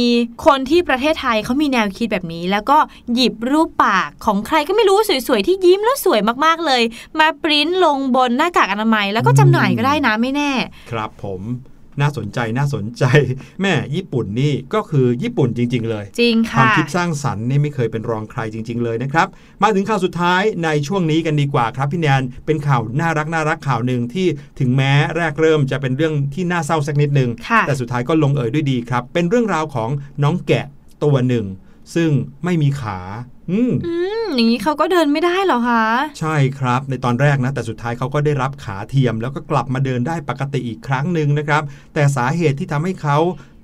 [0.46, 2.78] คนที่ประเทศไทยเขามีแนวคิดแบบนี้ แล้วก็
[3.14, 6.82] หยิบรูปปากของใครก็ไม่รู้สวย ๆ ที่ยิ้มแล้วสวยมากๆเลย
[7.20, 10.52] มาปริ้นลงบนหน้ากากอนามัย แล้วก็จำหน่ายก็ได้นะไม่แน่
[10.92, 11.42] ครับผม
[12.02, 13.04] น่าสนใจน่าสนใจ
[13.62, 19.28] แม่ญี่ปุ่นนี่ก็คือญี่ปุ่นจริง ๆ เลย จริงความค่ะคิดสร้างสรรค์นี่ไม่เคยเป็นรองใครจริง ๆ เลยนะครับ
[19.64, 24.28] มาถึงข่าวสุดท้ายในช่วงนี้กันดีกว่าครับพี่แนนเป็นข่าวน่ารักน่ารักข่าวหนึ่งที่
[24.60, 29.90] ถึงแม้แรกเริ่มจะเป็นเรื่องที่น่าเศร้าสักนิดหนึ่งค่ะแต่สุดท้ายก็ลงเอยด้วยดีครับ เป็นเรื่องราวของ
[30.24, 30.66] น้องแกะ
[31.04, 31.46] ตัวหนึ่ง
[31.96, 32.10] ซึ่ง
[32.44, 33.00] ไม่มีขา
[33.52, 35.86] อืมอืมอย่างนี้เขาก็เดินไม่ได้เหรอคะ
[36.20, 43.18] ใช่ครับ ในตอนแรกนะ แต่สุดท้ายเขาก็ได้รับขาเทียม แล้วก็กลับมาเดินได้ปกติอีกครั้งหนึ่งนะครับ แต่สาเหตุที่ทำให้เขา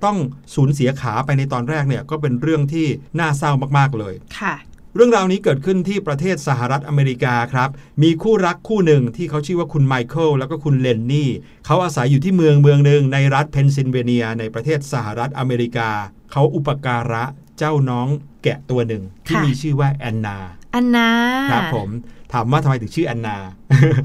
[0.04, 0.16] ต้อง
[0.54, 2.86] สูญเสียขาไปในตอนแรกเนี่ยก็เป็นเรื่องที่
[3.18, 4.54] น่าเศร้ามากๆเลยค่ะ
[4.94, 7.70] เรื่องราวนี้เกิดขึ้นที่ประเทศสหรัฐอเมริกาครับ
[8.02, 11.30] มีคู่รักคู่หนึ่งที่เขาชื่อว่าคุณไมเคิลแล้วก็คุณเลนนี่
[11.66, 15.90] เขาอาศัยอยู่ที่เมืองเมืองหนึ่งในรัฐเพนซิลเวเนีย ในประเทศสหรัฐอเมริกา
[16.32, 17.24] เขาอุปการะ
[17.60, 18.08] เจ้าน้อง
[18.42, 20.36] แกะตัวหนึ่งที่ค่ะมีชื่อว่าแอนนา
[20.74, 21.10] อันนา
[21.52, 21.88] ครับผม
[22.32, 23.36] ถามว่าทำไมถึงชื่อแอนนา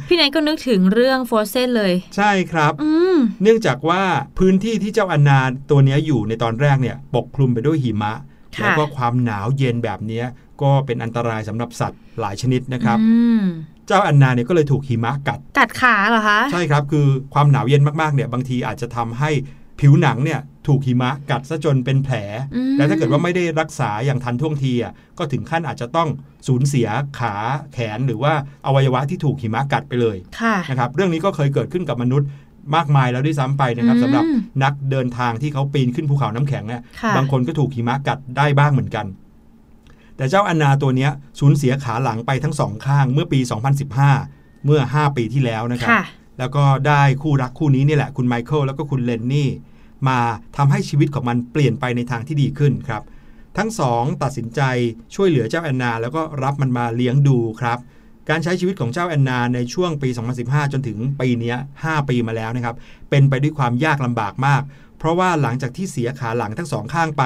[0.07, 4.03] พี่แนนก็นึกถึงเรื่อง Frozen เลย ใช่ครับอืมเนื่องจากว่า
[4.39, 5.39] พื้นที่ที่เจ้าแอนนา
[5.69, 8.13] ตัวเนี้ยอยู่ในตอนแรกเนี่ยปกคลุมไปด้วยหิมะ
[8.55, 10.25] ค่ะแล้วก็ความหนาวเย็นแบบเนี้ย
[10.61, 13.41] ก็เป็นอันตรายสำหรับสัตว์หลายชนิดนะครับอืม
[13.87, 19.29] เจ้าแอนนาเนี่ยก็เลยถูกหิมะกัด กัดขาเหรอคะ ใช่ครับ คือความหนาวเย็นมากๆเนี่ยบางทีอาจจะทำให้
[19.79, 22.15] ผิวหนังเนี่ย ถูกหิมะกัดซะจนเป็นแผล
[22.55, 26.09] อืมและถ้าเกิดว่าไม่ได้รักษาอย่างทันท่วงทีอะก็ถึงขั้นอาจจะต้อง
[26.47, 26.87] สูญเสีย
[27.19, 27.35] ขา
[27.73, 28.33] แขนหรือว่า
[28.65, 32.27] อวัยวะที่ถูกหิมะกัดไปเลยค่ะนะครับเรื่องนี้ก็เคยเกิดขึ้นกับมนุษย์
[32.75, 34.25] มากมายแล้วด้วยซ้ำไปนะครับอืมสำหรับ
[34.63, 39.05] นักเดินทางที่เขาปีนขึ้นภูเขาน้ำแข็งเนี่ยค่ะบางคนก็ถูกหิมะกัดได้บ้างเหมือนกัน
[40.17, 43.39] แต่เจ้าอนนาตัวเนี้ยสูญเสียขาหลังไปทั้งสองข้างเมื่อปี
[44.03, 46.03] 2015 เมื่อ 5 ปีที่แล้วนะครับค่ะ
[46.39, 49.49] แล้วก็ได้คู่รักคู่นี้นี่แหละคุณไมเคิลแล้วก็คุณเลนนี่
[50.09, 50.19] มา
[50.57, 53.03] ทำให้ชีวิตของมันเปลี่ยนไปในทางที่ดีขึ้นครับ
[53.57, 54.61] ทั้งสองตัดสินใจ
[55.15, 57.79] ช่วยเหลือเจ้าแอนนา แล้วก็รับมันมาเลี้ยงดูครับ
[58.29, 60.09] การใช้ชีวิตของเจ้าแอนนาในช่วงปี
[60.41, 62.75] 2015 จนถึงปีนี้ 5 ปีมาแล้วนะครับ
[63.09, 64.61] เป็นไปด้วยความยากลำบากมาก
[64.97, 67.23] เพราะว่าหลังจากที่เสียขาหลังทั้งสองข้างไป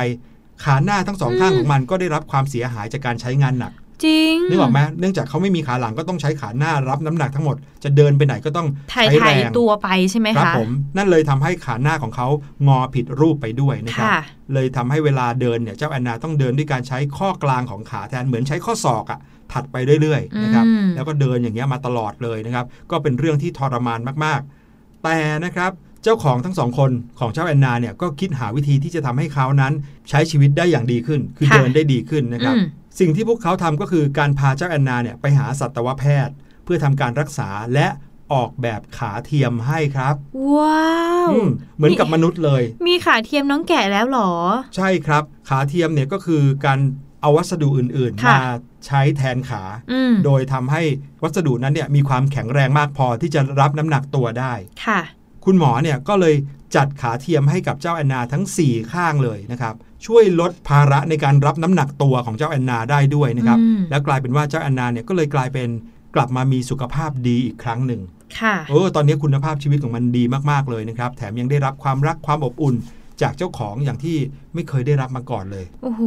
[0.63, 3.73] ขาหน้าทั้งสองข้างของมันก็ได้รับความเสียหายจากการใช้งานหนัก
[4.05, 12.27] จริงนึกออกไหมเนื่องจากเขาไม่มีขาหลังก็ต้องใช้ขาหน้ารับน้ำหนักทั้งหมด จะเดินไปไหนก็ต้องไถ่ใช้ไถ่แรงตัวไปใช่ไหมครับคะผมนั่นเลยทำให้ขาหน้าของเขา
[12.67, 14.21] งอผิดรูปไปด้วยนะครับค่ะ
[14.53, 19.19] เลยทำให้เวลาเดินเนี่ยเจ้าแอนนาต้องเดินด้วยการใช้ข้อกลางของขาแทนเหมือนใช้ข้อศอกอะ
[19.53, 25.71] ถัดไปเรื่อยๆนะครับอืมแล้วก็เดินอย่างเงี้ยมาตลอดเลยนะครับก็เป็นเรื่องที่ทรมานมากๆ แต่นะครับ
[26.03, 29.73] เจ้าของทั้งสองคนของเจ้าแอนนาเนี่ยก็คิดหาวิธีที่จะทำให้เขานั้น
[30.09, 32.65] ใช้ชีวิตได้อย่างดีขึ้น คือค่ะเดินได้ดีขึ้นนะครับอืม
[32.99, 37.88] สิ่งที่พวกเขาทำก็คือการพาเจ้าแอนนาเนี่ยไปหาสัตวแพทย์ เพื่อทำการรักษาและ
[38.33, 40.15] ออกแบบขาเทียมให้ครับ
[40.55, 44.31] ว้าวอืมเหมือนกับมนุษย์เลย มีขาเทียมน้องแก่แล้วเหรอ
[44.75, 46.79] ใช่ครับ ขาเทียมเนี่ยก็คือการ
[47.21, 48.41] เอาวัสดุอื่นๆค่ะมา
[48.85, 50.81] ใช้แทนขาอืมโดยทำให้
[51.23, 54.53] วัสดุนั้นเนี่ยมีความแข็งแรงมากพอที่จะรับน้ำหนักตัวได้
[54.85, 54.99] ค่ะ
[55.45, 56.35] คุณหมอเนี่ยก็เลย
[56.75, 65.69] จัดขาเทียมให้กับเจ้าแอนนาทั้ง 4 ข้างเลยนะครับ ช่วยลดภาระในการรับน้ำหนักตัวของเจ้าแอนนาได้ด้วยนะครับอืมแล้วกลายเป็นว่าเจ้าแอนนาเนี่ยก็เลยกลายเป็น
[66.15, 68.01] กลับมามีสุขภาพดีอีกครั้งหนึ่ง
[68.39, 72.75] ค่ะเออตอนนี้คุณภาพชีวิตของมันดีมากๆเลยนะครับ แถมยังได้รับความรักความอบอุ่น
[73.21, 74.17] จากเจ้าของอย่างที่
[74.53, 76.01] ไม่เคยได้รับมาก่อนเลย โอ้โห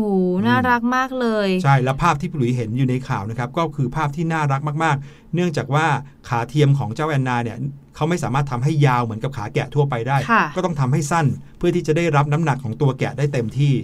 [0.47, 5.87] น่ารักมากเลย ใช่ แล้วภาพที่พี่หลุยเห็นอยู่ในข่าวนะครับ ก็คือภาพที่น่ารักมาก ๆ เนื่องจากว่า
[6.29, 7.59] ขาเทียมของเจ้าแอนนาเนี่ย
[7.97, 11.27] เขาไม่สามารถทำให้ยาวเหมือนกับขาแกะทั่วไปได้ค่ะก็ต้องทำให้สั้น
[11.59, 13.75] เพื่อที่จะได้รับน้ำหนักของตัวแกะได้เต็มที่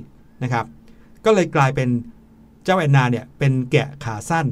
[0.43, 0.65] นะครับ
[1.25, 1.89] ก็เลยกลายเป็น
[2.65, 4.47] เจ้าแอนนาเนี่ยเป็นแกะขาสั้น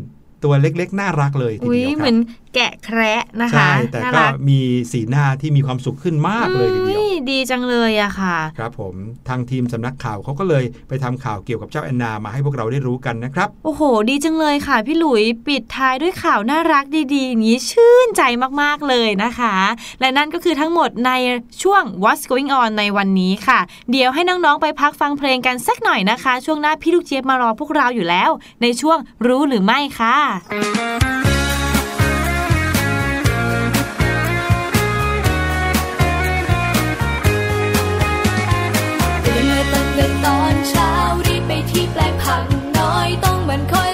[0.45, 2.17] ตัวเล็กๆ น่ารักเลยทีอุ้ยเดียวคเหรัมืบอน
[2.57, 4.61] แกะแคระนะคะ ใช่ แต่น่าก็รักมี
[4.93, 8.95] สีหน้าที่มีความสุขขึ้นมากเลยทีเดียวอุ้ดีจังเลยอะค่ะ ครับผม
[9.29, 18.23] ทางทีมสำนักข่าวเขาก็เลยไปทำข่าวเกี่ยวกับเจ้าแอนนามาให้พวกเราได้รู้กันนะครับ โอ้โห ดีจังเลยค่ะ พี่หลุยปิดท้ายด้วยข่าวน่ารักดีๆอย่างนี้ชื่นใจ
[18.63, 19.55] มากๆเลยนะคะ
[20.01, 21.11] และนั่นก็คือทั้งหมดใน
[21.63, 23.59] ช่วง What's Going On ในวันนี้ค่ะ
[23.91, 28.31] เดี๋ยวให้น้องๆไปพักฟังเพลงกันสักหน่อยนะคะ ช่วงหน้าพี่ลูกเจี๊ยบมารอพวกเราอยู่แล้ว
[28.63, 31.26] ในช่วงรู้หรือไม่ค่ะ
[40.27, 40.93] ตอนเช้า
[41.27, 42.45] รีบไปที่แปลงผัก
[42.79, 43.91] น้อยต้องหมันคอย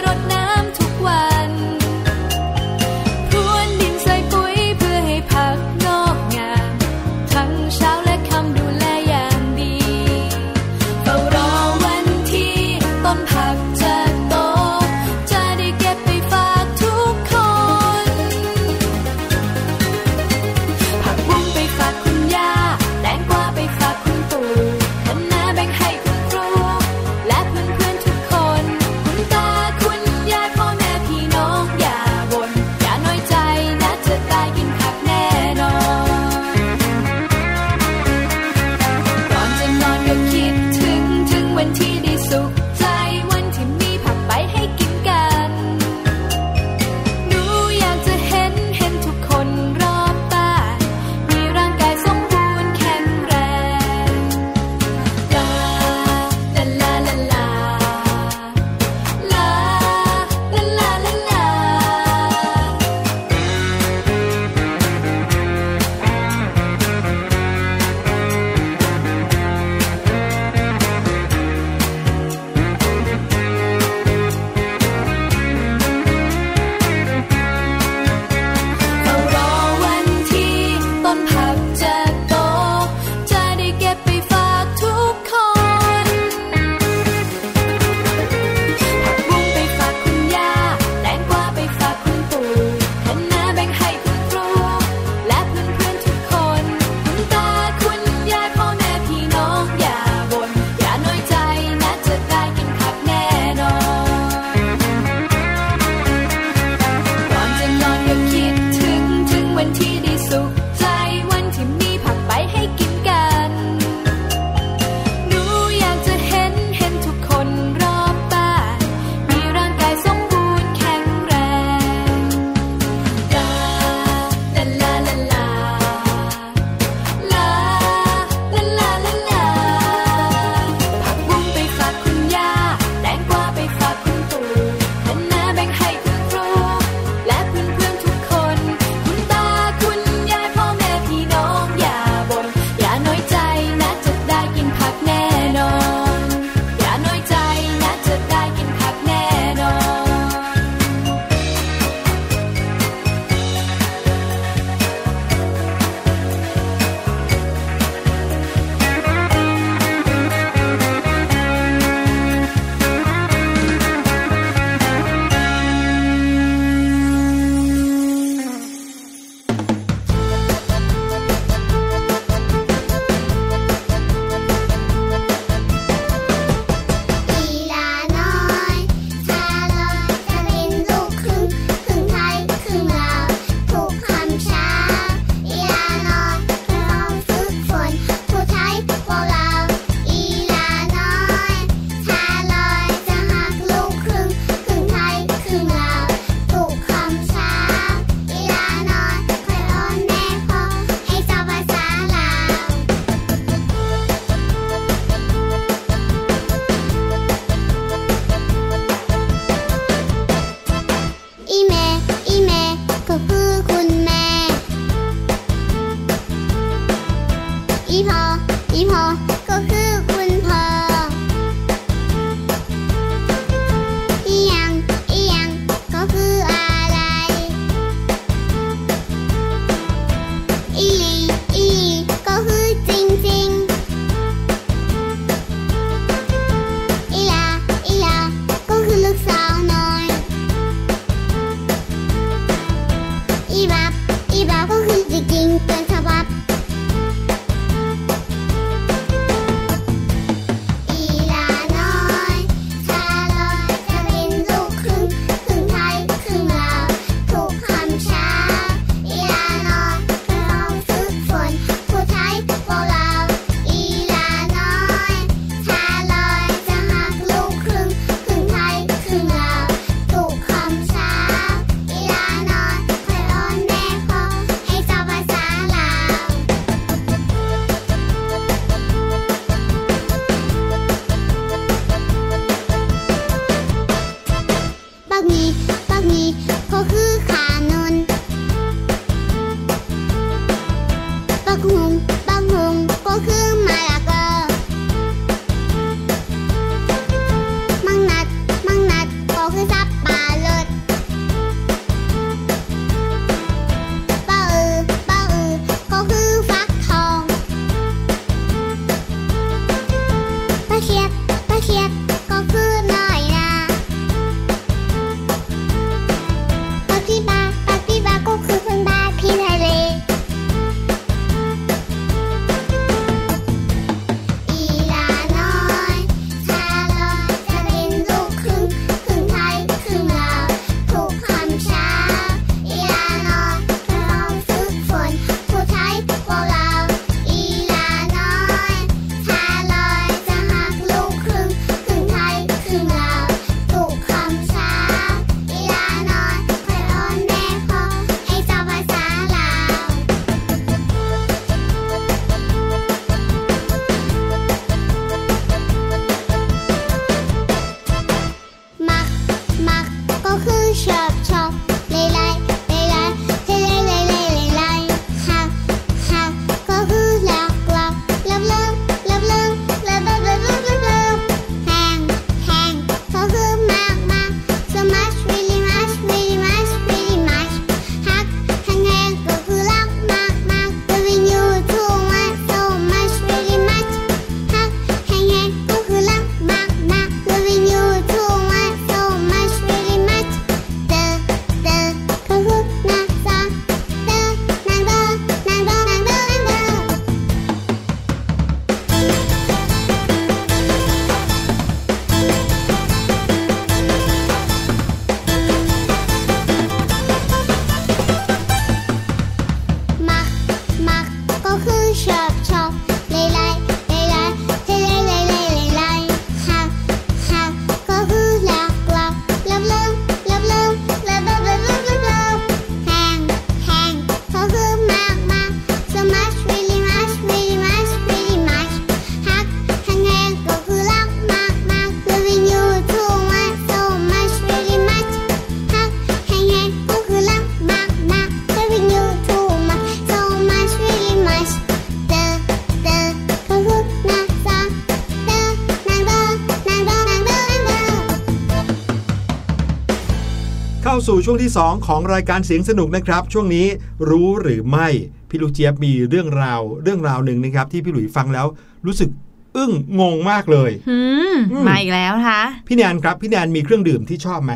[451.22, 453.66] สู่ช่วงที่ 2 ของรายการเสียงสนุกนะครับ ช่วงนี้
[454.10, 454.88] รู้หรือไม่
[455.28, 458.46] พี่ลูกเจี๊ยบมีเรื่องราว เรื่องราวหนึ่งนะครับ ที่พี่หลุยฟังแล้ว
[458.86, 459.10] รู้สึก
[459.56, 460.98] อึ้งงงมากเลยหื
[461.34, 464.52] มอืมมาอีกแล้วนะคะพี่แนนครับ พี่แนนมีเครื่องดื่มที่ชอบไหม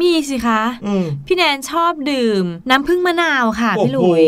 [0.00, 4.24] มีสิคะอืมพี่แนนชอบดื่ม น้ำผึ้งมะนาวค่ะโอ้พี่หลุโหย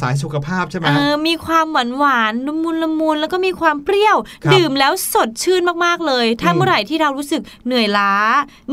[0.00, 8.12] สายสุขภาพใช่ไหมเออมีความหวานหวานๆละมุนละมุนแล้วก็มีความเปรี้ยวครับดื่มแล้วสดชื่นมากๆเลย ถ้าอืมเมื่อไหร่ที่เรารู้สึกเหนื่อยล้า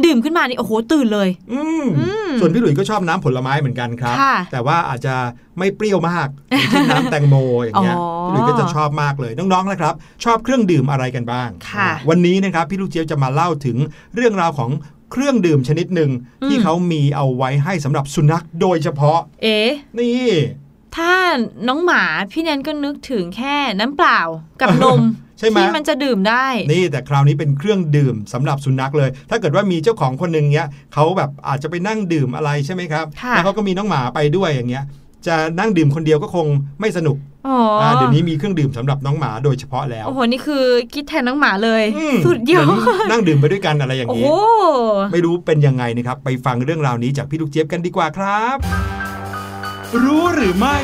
[0.05, 5.15] ดื่มขึ้นมานี่โอ้โหตื่นเลย อืมอืมส่วนพี่หลุยก็ชอบน้ำผลไม้เหมือนกันครับค่ะแต่ว่าอาจจะ
[5.59, 9.93] ไม่เปรี้ยวมากอย่างเช่นน้ำแตงโมอย่างเงี้ยอ๋อพี่หลุยก็จะชอบมากเลยน้องๆนะครับ
[10.25, 13.77] ชอบเครื่องดื่มอะไรกันบ้างค่ะวันนี้นะครับพี่ลูกเจี๊ยบจะมาเล่าถึง
[14.15, 14.69] เรื่องราวของ
[15.11, 16.11] เครื่องดื่มชนิดหนึ่ง
[16.47, 20.29] ที่เขามีเอาไว้ให้สำหรับสุนัขโดยเฉพาะ เอ๊ะนี่
[20.95, 21.13] ถ้า
[21.67, 24.19] น้องหมาพี่แนนก็นึกถึงแค่น้ำเปล่า
[24.61, 25.01] กับนม
[25.39, 34.83] ใช่ไหมที่มันจะดื่มได้ นี่แต่คราวนี้เป็นเครื่องดื่มสำหรับสุนัขเลย ถ้าเกิดว่ามีเจ้าของคนหนึ่งเนี้ยเขาแบบอาจจะไปนั่งดื่มอะไรใช่ไหมครับค่ะแล้วเขาก็มีน้องหมาไปด้วยอย่างเงี้ย
[35.27, 36.47] จะนั่งดื่มคนเดียวก็คง
[36.79, 37.36] ไม่สนุกอ๋อออ่า
[37.95, 44.29] เดี๋ยวนี้มีเครื่องดื่มสำหรับน้องหมาโดยเฉพาะแล้ว โอ้โห นี่คือคิดแทนน้องหมาเลยอืมสุดยอเหมืดนนั่งดื่มไปด้วยกันอะไรอย่างโอ้นี้โห
[45.11, 48.57] ไม่รู้เป็นยังไงนะครับ ไปฟังเรื่องราวนี้จากพี่ลูกเจี๊ยบกันดีกว่าครับ
[50.03, 50.77] รู้หรือไม่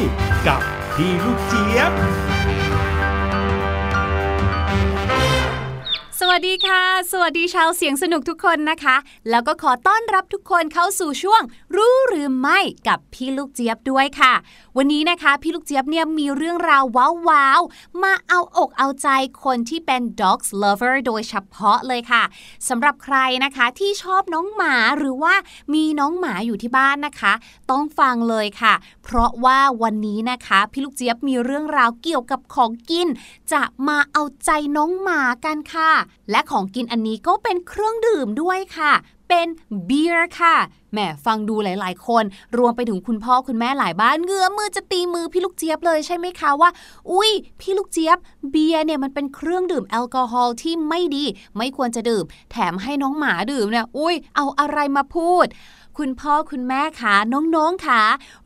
[0.47, 0.61] กับ
[0.95, 1.93] พี่ลูกเจี๊ยบ
[6.29, 8.95] วัสดีค่ะ สวัสดีชาวเสียงสนุกทุกคนนะคะ
[9.29, 11.41] แล้วก็ขอต้อนรับทุกคนเข้าสู่ช่วง
[11.75, 14.33] รู้หรือไม่กับพี่ลูกเจี๊ยบด้วยค่ะ
[14.77, 16.83] วันนี้นะคะ พี่ลูกเจี๊ยบเนี่ยมีเรื่องราว
[17.29, 19.07] ว้าวๆมาเอาอกเอาใจ
[19.43, 22.23] คนที่เป็น dogs lover โดยเฉพาะเลยค่ะ
[22.67, 25.35] สำหรับใครนะคะที่ชอบน้องหมาหรือว่า
[25.73, 27.33] มีน้องหมาอยู่ที่บ้านนะคะ
[27.71, 33.07] ต้องฟังเลยค่ะ เพราะว่าวันนี้นะคะ พี่ลูกเจี๊ยบมีเรื่องราวเกี่ยวกับของกิน
[33.51, 35.91] จะมาเอาใจน้องหมากันค่ะ
[36.31, 38.93] และของกินอันนี้ก็เป็นเครื่องดื่มด้วยค่ะ
[39.29, 39.47] เป็น
[39.85, 40.55] เบียร์ค่ะ
[40.91, 42.23] แหมฟังดูหลาย ๆ คน
[42.57, 46.69] รวมไปถึงคุณพ่อคุณแม่หลายบ้านเงื้อมือจะตีมือพี่ลูกเจี๊ยบเลยใช่ไหมคะว่า
[47.11, 48.17] อุ้ยพี่ลูกเจี๊ยบ
[48.51, 51.25] เบียร์เนี่ยมันเป็นเครื่องดื่มแอลกอฮอล์ที่ไม่ดี
[51.57, 55.45] ไม่ควรจะดื่ม แถมให้น้องหมาดื่มเนี่ยอุ้ยเอาอะไรมาพูด
[55.97, 58.03] คุณพ่อคุณแม่คะน้องๆคะ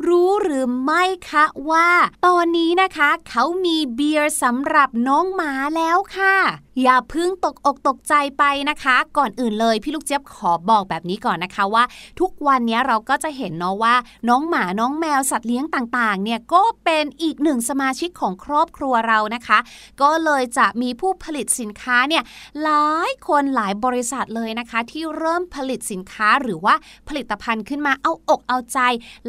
[0.07, 1.89] รู้หรือไม่คะว่า
[2.26, 6.38] ตอนนี้นะคะ เขามีเบียร์สำหรับน้องหมาแล้วค่ะ
[6.84, 11.84] อย่าพึ่งตกอกตกใจไปนะคะ ก่อนอื่นเลยพี่ลูกเจี๊ยบขอบอกแบบนี้ก่อนนะคะว่า
[12.20, 13.96] ทุกวันนี้เราก็จะเห็นเนาะว่า
[14.30, 19.60] น้องหมาน้องแมวสัตว์เลี้ยงต่างๆ เนี่ยก็เป็นอีกหนึ่งสมาชิกของครอบครัวเรานะคะ
[20.02, 22.24] ก็เลยจะมีผู้ผลิตสินค้าเนี่ย
[22.64, 26.76] หลายคนหลายบริษัทเลยนะคะ ที่เริ่มผลิตสินค้าหรือว่า
[27.08, 28.80] ผลิตภัณฑ์ขึ้นมาเอาอกเอาใจ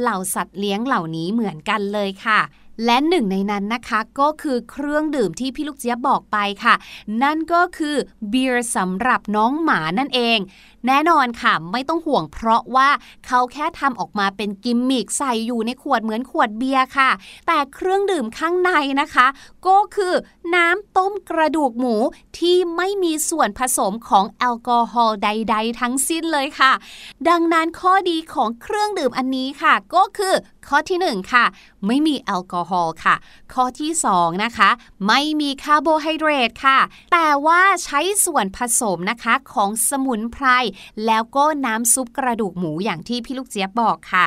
[0.00, 2.40] เหล่าสัตว์เลี้ยงเหล่านี้เหมือนกันเลยค่ะ
[2.84, 6.74] และหนึ่งในนั้นนะคะก็คือเครื่องดื่มที่พี่ลูกเจี๊ยบบอกไปค่ะ
[7.22, 7.96] นั่นก็คือ
[8.28, 10.38] เบียร์สำหรับน้องหมานั่นเอง
[10.86, 12.88] แน่นอนค่ะ ไม่ต้องห่วงเพราะว่า
[13.26, 17.10] เขาแค่ทำออกมาเป็นกิมมิคใส่อยู่ในขวดเหมือนขวดเบียร์ค่ะ
[17.46, 18.70] แต่เครื่องดื่มข้างใน
[19.00, 19.26] นะคะ
[19.66, 20.14] ก็คือ
[20.54, 21.96] น้ำต้มกระดูกหมู
[22.38, 26.72] ที่ไม่มีส่วนผสมของแอลกอฮอล์ใด ๆ ทั้งสิ้นเลยค่ะ
[27.28, 30.34] ดังนั้นข้อดีของเครื่องดื่มอันนี้ค่ะ ก็คือ
[30.68, 31.44] ข้อที่หนึ่งค่ะ
[31.86, 33.14] ไม่มีแอลกอฮอล์ค่ะ
[33.52, 34.70] ข้อที่สองนะคะ
[35.06, 36.78] ไม่มีคาร์โบไฮเดรตค่ะ
[37.12, 40.46] แต่ว่าใช้ส่วนผสมนะคะของสมุนไพร
[41.06, 44.26] แล้วก็น้ำซุปกระดูกหมูอย่างที่พี่ลูกเจี๊ยบบอกค่ะ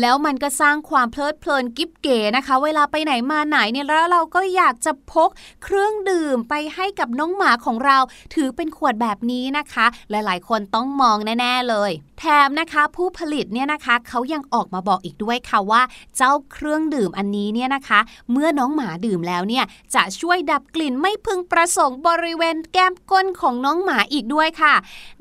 [0.00, 5.30] แล้วมันก็สร้างความเพลิดเพลินกิ๊บเก๋นะคะ เวลาไปไหนมาไหนเนี่ยแล้วเราก็อยากจะพก
[5.64, 7.98] เครื่องดื่มไปให้กับน้องหมาของเรา
[8.34, 15.82] ถือเป็นขวดแบบนี้นะคะ หลายๆ คนต้องมองแน่ ๆ เลย แถมนะคะผู้ผลิตเนี่ยนะคะเขายังออกมาบอกอีกด้วยค่ะว่า
[16.16, 18.00] เจ้าเครื่องดื่มอันนี้เนี่ยนะคะ
[18.32, 19.64] เมื่อน้องหมาดื่มแล้วเนี่ย
[19.94, 24.74] จะช่วยดับกลิ่นไม่พึงประสงค์บริเวณแก้มก้นของน้องหมาอีกด้วยค่ะ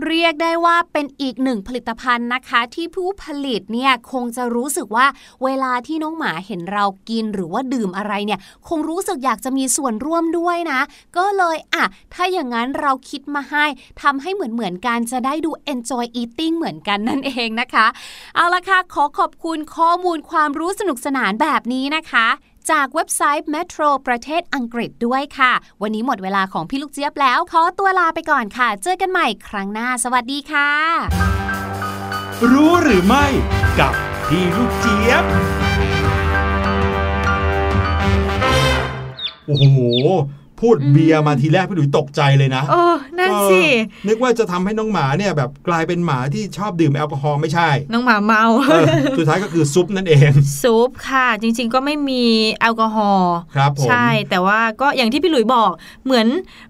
[0.05, 5.05] เรียกได้ว่าเป็นอีกหนึ่งผลิตภัณฑ์นะคะ ที่ผู้ผลิตเนี่ยคงจะรูู้สึกว่า
[5.43, 10.79] เวลาที่น้องหมาเห็นเรากินหรือว่าดื่มอะไรเนี่ย คงรู้สึกอยากจะมีส่วนร่วมด้วยนะ
[11.17, 13.65] ก็เลยอะถ้าอย่างนั้นเราคิดมาให้
[14.01, 17.87] ทำให้เหมือนเหมือนกันจะได้ดู enjoy eating เหมือนกันนั่นเองนะคะ
[18.35, 22.27] เอาละค่ะ ขอขอบคุณข้อมูลความรู้สนุกสนานแบบนี้นะคะ
[22.71, 25.51] จากเว็บไซต์ Metro ประเทศอังกฤษด้วยค่ะ
[25.81, 31.76] วันนี้หมดเวลาของพี่ลูกเจี๊ยบแล้ว ขอตัวลาไปก่อนค่ะ เจอกันใหม่ครั้งหน้า สวัสดีค่ะ
[32.51, 33.25] รู้หรือไม่
[33.79, 33.93] กับ
[34.27, 35.25] พี่ลูกเจี๊ยบ
[39.45, 39.77] โอ้โห
[40.61, 42.83] พูดเบียร์มาทีแรกพี่หลุยตกใจเลยนะโอ้
[43.19, 48.85] นั่นสิเออนึกว่าจะทำให้น้องหมาเนี่ยแบบกลายเป็นหมาที่ชอบดื่มแอลกอฮอล์ไม่ใช่ น้องหมาเมาเออ
[49.17, 50.31] สุดท้ายก็คือซุปนั่นเอง
[50.63, 52.23] ซุปค่ะ จริง ๆ ก็ไม่มี
[52.59, 55.71] แอลกอฮอล์ครับผมใช่แต่ว่าก็อย่างที่พี่หลุยบอก
[56.05, 56.27] เหมือน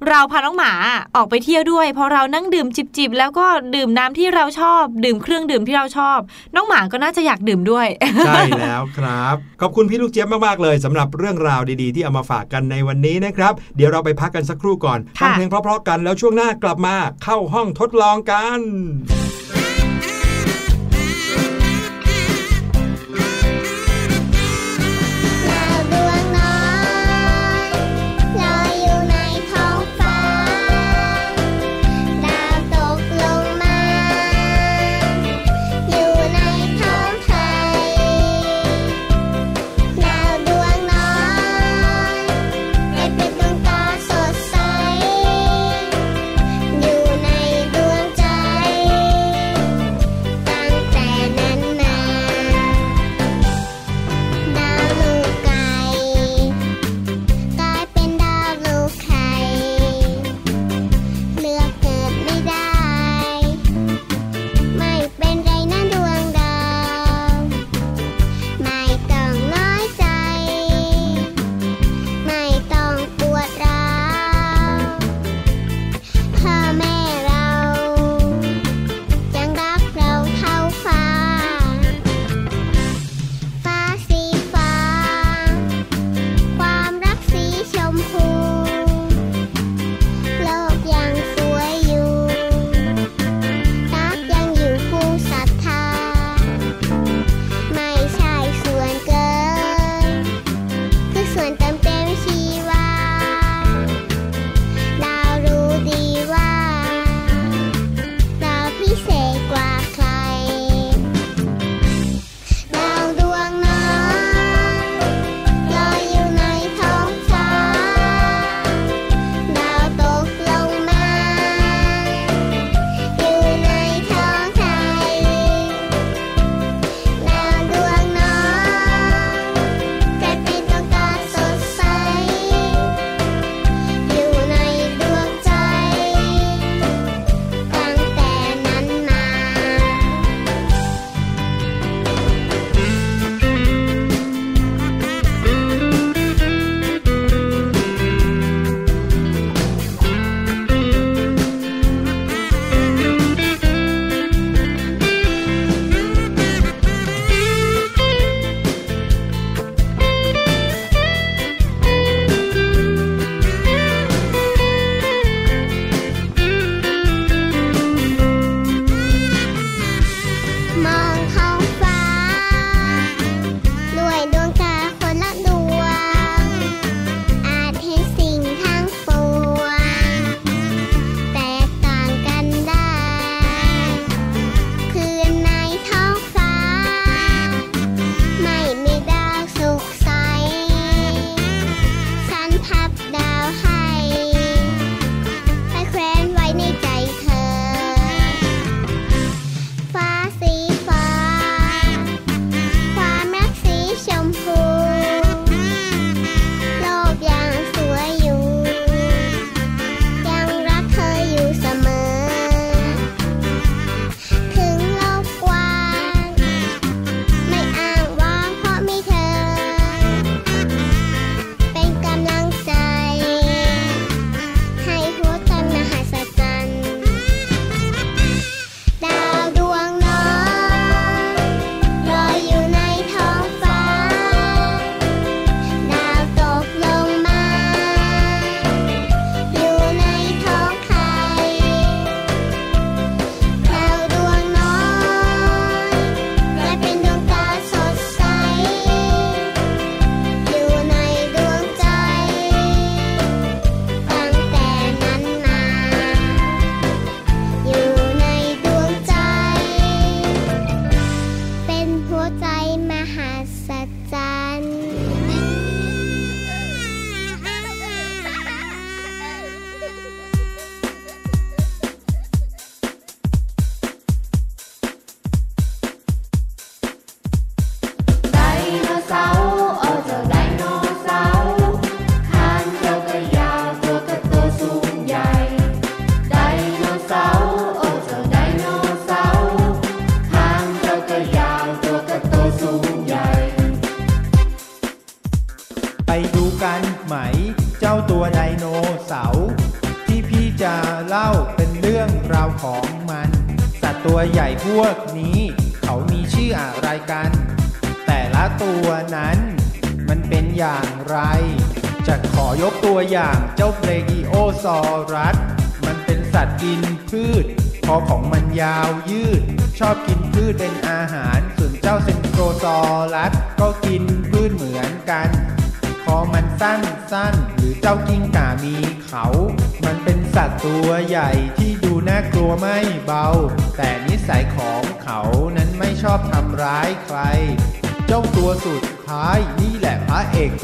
[0.09, 0.71] เราพาน้องหมา
[1.15, 2.67] ออกไปเที่ยวด้วย พอเรานั่งดื่ม
[2.97, 6.17] จิบๆแล้วก็ดื่มน้ำที่เราชอบ ดื่มเครื่องดื่มที่เราชอบ
[6.55, 7.87] น้องหมาก็น่าจะอยากดื่มด้วย
[8.27, 18.59] ใช่แล้วครับขอบคุณพี่ลูกเจี๊ยบมากๆเลยสำหรับเรื่องราวดีๆ ที่เอามาฝากกันในวันนี้นะครับเดี๋ยวเราไปพักกันสักครู่ก่อนฟัค่ะงเพลงเพราะๆกันแล้วช่วงหน้ากลับมาเข้าห้องทดลองกัน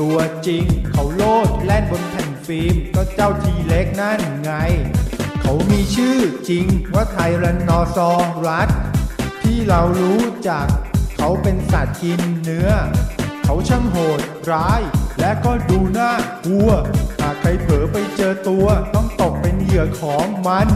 [0.04, 4.52] ตัวจริง เขาโลดแล่นบนแผ่นฟิล์ม ก็เจ้าทีเล็กนั่นไง
[5.42, 6.18] เขามีชื่อ
[6.50, 8.12] จริงว่าไทแรนนอซอ
[8.46, 8.70] รัส
[9.44, 10.66] ที่เรารู้จัก
[11.18, 12.70] เขาเป็นสัตว์กินเนื้อ
[13.44, 14.20] เขาช่างโหด
[14.52, 14.82] ร้าย
[15.20, 16.14] และก็ดูน่า
[16.46, 16.70] กลัว
[17.20, 20.68] หากใครเผลอไปเจอตัว ต้องตกเป็นเหยื่อของมัน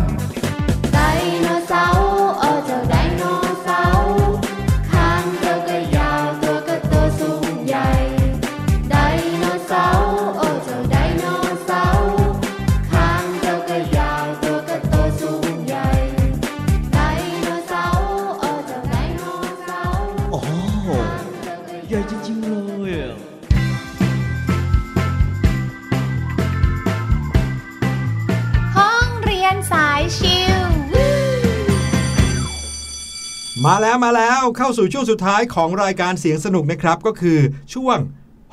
[34.57, 37.39] เข้าสู่ช่วงสุดท้ายของรายการเสียงสนุกนะครับ ก็คือ
[37.73, 37.97] ช่วง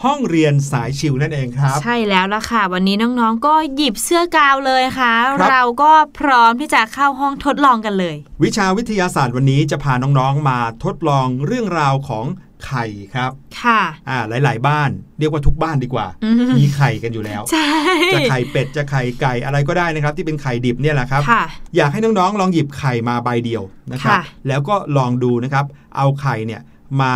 [0.04, 12.26] ห้องเรียนสายชิวนั่นเองครับ ใช่แล้วล่ะค่ะ วันนี้น้องๆก็หยิบเสื้อกาวเลยค่ะครับเราก็พร้อมที่จะเข้าห้องทดลองกันเลย วิชาวิทยาศาสตร์วันนี้จะพาน้องๆมาทดลองเรื่องราวของ
[12.66, 12.84] ไข่
[13.14, 13.30] ครับ
[13.62, 17.68] ค่ะ อ่า หลาย ๆ บ้าน เรียกว่าทุกบ้านดีกว่าอืมมีไข่กันอยู่แล้ว ใช่
[18.14, 21.44] จะไข่เป็ด จะไข่ไก่ อะไรก็ได้นะครับ ที่เป็นไข่ดิบเนี่ยแหละครับค่ะ
[21.76, 25.64] อยากให้น้อง ๆ ลองหยิบไข่มาใบเดียวนะครับค่ะแล้วก็ลองดูนะครับ
[25.96, 26.62] เอาไข่เนี่ย
[27.02, 27.14] มา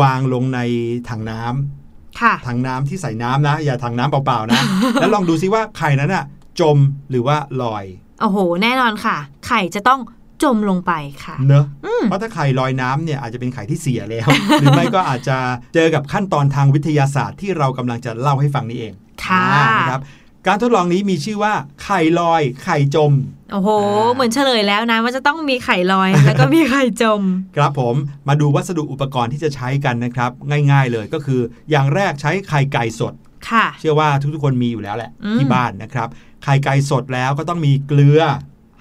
[0.00, 0.60] วางลงใน
[1.08, 4.60] ถังน้ำค่ะถังน้ำที่ใส่น้ำนะ อย่าถังน้ำเปล่าๆนะ
[5.00, 6.24] แล้วลองดูซิว่าไข่นั้นอะ
[6.60, 6.78] จม
[7.10, 7.84] หรือว่าลอย
[8.20, 9.16] โอ้โห แน่นอนค่ะ
[9.46, 10.00] ไข่จะต้อง
[10.42, 10.92] จมลงไป
[11.24, 14.28] ค่ะ เนอะอืมเพราะถ้าไข่ลอยน้ำเนี่ยอาจจะเป็นไข่ที่เสียแล้ว
[14.60, 15.36] หรือไม่ก็อาจจะ
[15.74, 18.92] เจอกับขั้นตอนทางวิทยาศาสตร์ที่เรากำลังจะเล่าให้ฟังนี่เอง
[19.24, 20.02] ค่ะอ่านะครับ
[20.46, 23.12] การทดลองนี้มีชื่อว่าไข่ลอย ไข่จม
[23.52, 27.22] โอ้โหอ่าเหมือนเฉลยแล้วนะว่าจะต้องมีไข่ลอย แล้วก็มีไข่จม
[27.56, 27.96] ครับผม
[28.28, 30.30] มาดูวัสดุอุปกรณ์ที่จะใช้กันนะครับ
[30.72, 31.40] ง่ายๆเลยก็คือ
[31.70, 33.14] อย่างแรกใช้ไข่ไก่สด
[33.50, 36.08] ค่ะเชื่อว่าทุกๆคนมีอยู่แล้วแหละอืมที่บ้านนะครับ
[36.44, 38.22] ไข่ไก่สดแล้วก็ต้องมีเกลือ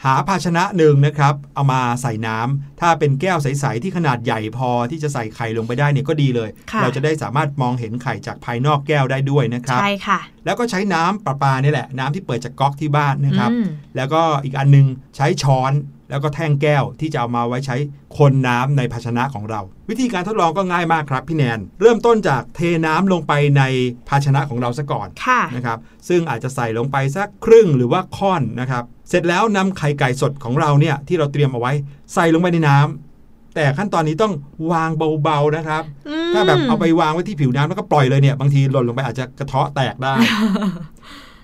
[0.06, 14.86] หาภาชนะหนึ่งนะครับ เอามาใส่น้ำถ้าเป็นแก้วใส ๆ ที่ขนาดใหญ่พอที่จะใส่ไข่ลงไปได้เนี่ยก็ดีเลยค่ะเราจะได้สามารถมองเห็นไข่จากภายนอกแก้วได้ด้วยนะครับใช่ค่ะ แล้วก็ใช้น้ำประปาเนี่ยแหละน้ำที่เปิดจากก๊อกที่บ้านนะครับอืมแล้วก็อีกอันนึง
[15.16, 15.72] ใช้ช้อน
[16.14, 17.76] แล้วก็แท่งแก้วที่จะเอามาไว้ใช้
[18.18, 23.64] คนน้ำในภาชนะของเรา วิธีการทดลองก็ง่ายมากครับพี่แนน เริ่มต้นจากเทน้ำลงไปใน
[24.09, 31.72] ภาชนะของเราซะก่อนค่ะนะครับซึ่งอาจจะใส่ลงไปสักครึ่งหรือว่าค่อนนะครับเสร็จแล้วนำไข่ไก่สดของเราเนี่ยที่เราเตรียมเอาไว้
[32.14, 34.34] ใส่ลงไปในน้ำแต่ขั้นตอนนี้ต้อง
[34.72, 34.89] วาง
[35.24, 40.14] เบาๆนะครับอืมถ้าแบบเอาไปวางไว้ที่ผิวน้ำแล้วก็ปล่อยเลยเนี่ยบางทีหล่นลงไปอาจจะกระเทาะแตกได้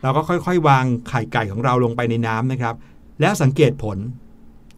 [0.04, 2.76] เราก็ค่อยๆ วางไข่ไก่ของเราลงไปในน้ำนะครับ
[3.22, 3.98] แล้วสังเกตผล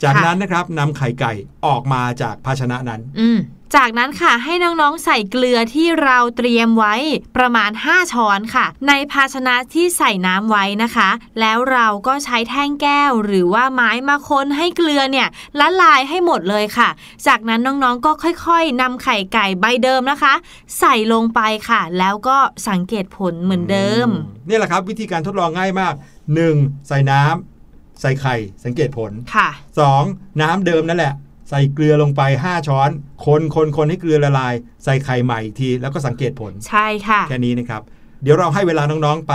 [0.03, 1.33] จากค่ะนั้นนะครับนำไข่ไก่
[1.65, 3.39] ออกมาจากภาชนะนั้น อืม
[3.77, 6.95] จากนั้นค่ะให้น้องๆใส่เกลือที่เราเตรียมไว้
[7.37, 15.27] ประมาณ 5 ช้อนค่ะ ในภาชนะที่ใส่น้ำไว้นะคะ แล้วเราก็ใช้แท่งแก้ว หรือว่าไม้มาคนให้เกลือเนี่ย
[15.59, 16.89] ละลายให้หมดเลยค่ะ
[17.27, 20.33] จากนั้นน้องๆก็ค่อยๆนำไข่ไก่ใบเดิมนะคะ
[20.79, 22.37] ใส่ลงไปค่ะ แล้วก็
[22.69, 24.07] สังเกตผลเหมือนเดิม
[24.47, 25.93] นี่แหละครับ วิธีการทดลองง่ายมาก
[26.41, 26.87] 1.
[26.87, 27.61] ใส่น้ำ
[28.01, 28.35] ใส่ไข่
[28.65, 29.49] สังเกตผลค่ะ
[29.95, 30.41] 2.
[30.41, 31.13] น้ำเดิมนั่นแหละ
[31.49, 32.89] ใส่เกลือลงไป 5 ช้อน
[33.25, 37.81] คนคนคนให้เกลือละลาย ใส่ไข่ใหม่อีกทีแล้วก็สังเกตผล ใช่ค่ะ แค่นี้นะครับ
[38.23, 39.33] เดี๋ยวเราให้เวลาน้องๆไป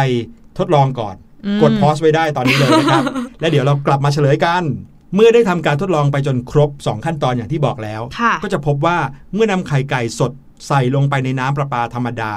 [0.58, 1.14] ทดลองก่อน
[1.46, 3.04] อืมกดพอสไว้ได้ตอนนี้เลยนะครับ
[3.40, 4.62] และเดี๋ยวเรากลับมาเฉลยกัน
[5.14, 8.98] เมื่อได้ทำการทดลองไปจนครบ 2 ขั้นตอนอย่างที่บอกแล้วค่ะก็จะพบว่า
[9.34, 10.32] เมื่อนำไข่ไก่สด
[10.68, 12.32] ใส่ลงไปในน้ำประปาธรรมดา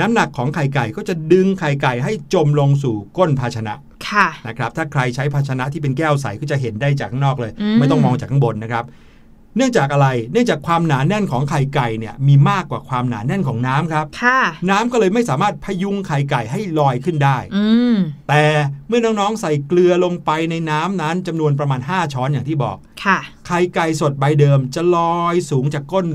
[0.00, 3.74] น้ำหนักของไข่ไก่ก็จะดึงไข่ไก่ให้จมลงสู่ก้นภาชนะ
[4.08, 8.86] ค่ะนะครับถ้าใครใช้ภาชนะที่เป็นแก้วใสก็จะเห็นได้จากข้างนอกเลยอืมไม่ต้องมองจากข้างบนนะครับ
[9.56, 14.40] เนื่องจากอะไรเนื่องจากความหนาแน่นของไข่ไก่เนี่ยมีมากกว่าความหนาแน่นของน้ำครับค่ะ
[14.70, 17.96] น้ำก็เลยไม่สามารถพยุงไข่ไก่ให้ลอยขึ้นได้อืม
[18.28, 18.42] แต่
[18.88, 26.06] เมื่อน้องๆใส่เกลือลงไปในน้ำนั้นจำนวนประมาณ 5 ช้อนอย่างที่บอกค่ะไข่ไก่สดใบเดิมจะลอยสูงจากก้น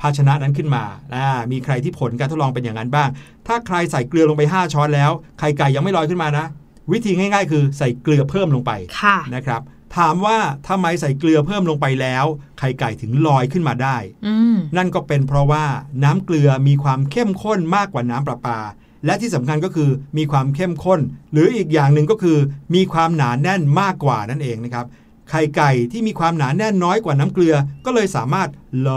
[0.00, 0.84] ภาชนะนั้นขึ้นมา
[1.14, 3.08] อ่ามีใครที่ผลการทดลองเป็นอย่างนั้นบ้าง
[3.46, 6.46] ถ้าใครใส่เกลือลงไป 5 ช้อนแล้ว ไข่ไก่ยังไม่ลอยขึ้นมานะ
[6.92, 9.62] วิธีง่ายๆ คือใส่เกลือเพิ่มลงไปค่ะนะครับ
[9.96, 12.24] ถามว่าทำไมใส่เกลือเพิ่มลงไปแล้ว
[12.58, 15.64] ไข่ไก่ถึงลอยขึ้นมาได้อืมนั่นก็เป็นเพราะว่า
[16.04, 18.58] น้ำเกลือมีความเข้มข้นมากกว่าน้ำประปา
[19.06, 21.00] และที่สำคัญก็คือมีความเข้มข้น
[21.32, 22.38] หรืออีกอย่างหนึ่งก็คือ
[22.74, 24.86] มีความหนาแน่นมากกว่านั่นเองนะครับ
[25.30, 27.54] ไข่ไก่ที่มีความหนาแน่นน้อยกว่าน้ำเกลือ
[27.84, 28.48] ก็เลยสามารถ
[28.88, 28.90] ล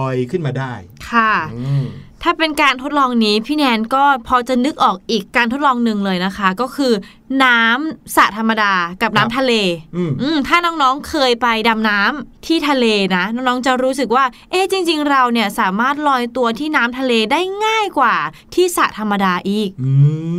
[0.00, 0.72] อยขึ้นมาได้
[1.10, 1.84] ค่ะอืม
[2.22, 6.92] ถ้าเป็นการทดลองนี้พี่แนนก็พอจะนึกออกอีกการทดลองหนึ่งเลยนะคะ ก็คือ
[7.44, 8.72] น้ำสระธรรมดา
[9.02, 9.52] กับน้ำทะเล
[9.96, 18.14] อืมอืมถ้าน้องๆเคยไปดำน้ำที่ทะเลนะ น้องๆจะรู้สึกว่า เอ๊ะจริง ๆ เราเนี่ยสามารถลอยตัวที่น้ำทะเลได้ง่ายกว่า
[18.54, 19.92] ที่สระธรรมดาอีกอื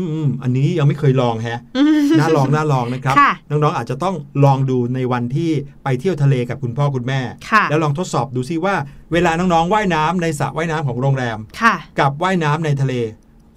[0.04, 1.60] มอืมอันนี้ยังไม่เคยลองแฮะ
[2.20, 4.16] น่าลองน่าลองนะครับค่ะน้องๆอาจจะต้อง
[4.46, 5.52] ลองดูในวันที่
[5.84, 7.20] ไปเที่ยวทะเลกับคุณพ่อคุณแม่
[7.52, 8.76] ค่ะแล้วลองทดสอบดูซิว่า
[9.14, 12.94] เวลาน้องๆว่ายน้ำในสระว่ายน้ำของโรงแรมค่ะกับว่ายน้ำในทะเล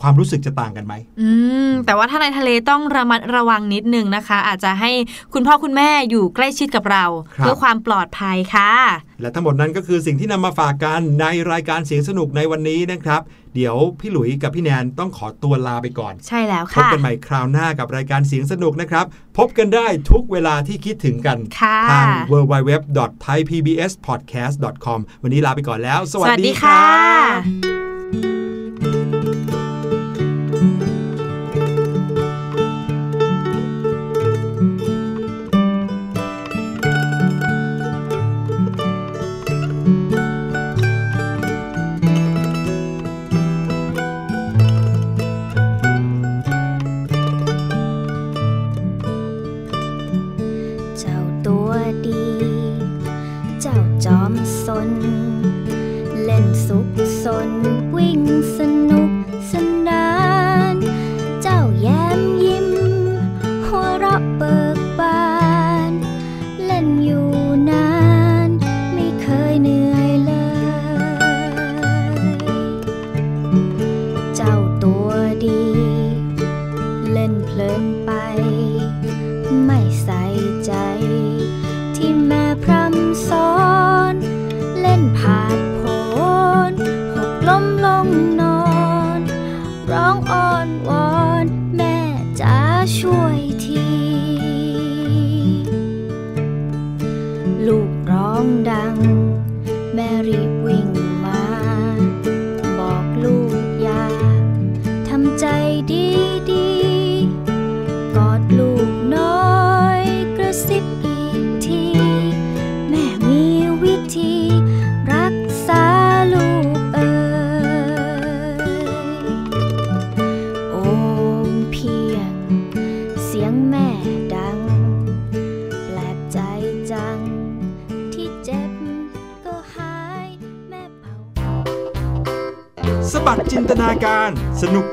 [0.02, 1.30] ความรู้สึกจะต่างกันไหมอื
[1.68, 4.90] มแต่ว่าถ้าในทะเลต้องระมัดระวังนิดนึงนะคะ อาจจะให้
[5.34, 7.04] คุณพ่อคุณแม่อยู่ใกล้ชิดกับเรา
[7.36, 8.72] ครับเพื่อความปลอดภัยค่ะ
[9.20, 13.20] และทั้งหมดนั้นก็คือสิ่งที่นำมาฝากกันในรายการเสียงสนุกในวันนี้นะครับ
[13.54, 19.04] เดี๋ยวพี่หลุยกับพี่แนนต้องขอตัวลาไปก่อน ใช่แล้วพบค่ะกันใหม่คราวหน้ากับรายการเสียงสนุกนะครับ
[19.38, 26.80] พบกันได้ทุกเวลาที่คิดถึงกันค่ะทาง www.thaipbspodcast.com วันนี้ลาไปก่อนแล้ว สวัสวัสสดีดีค่ะ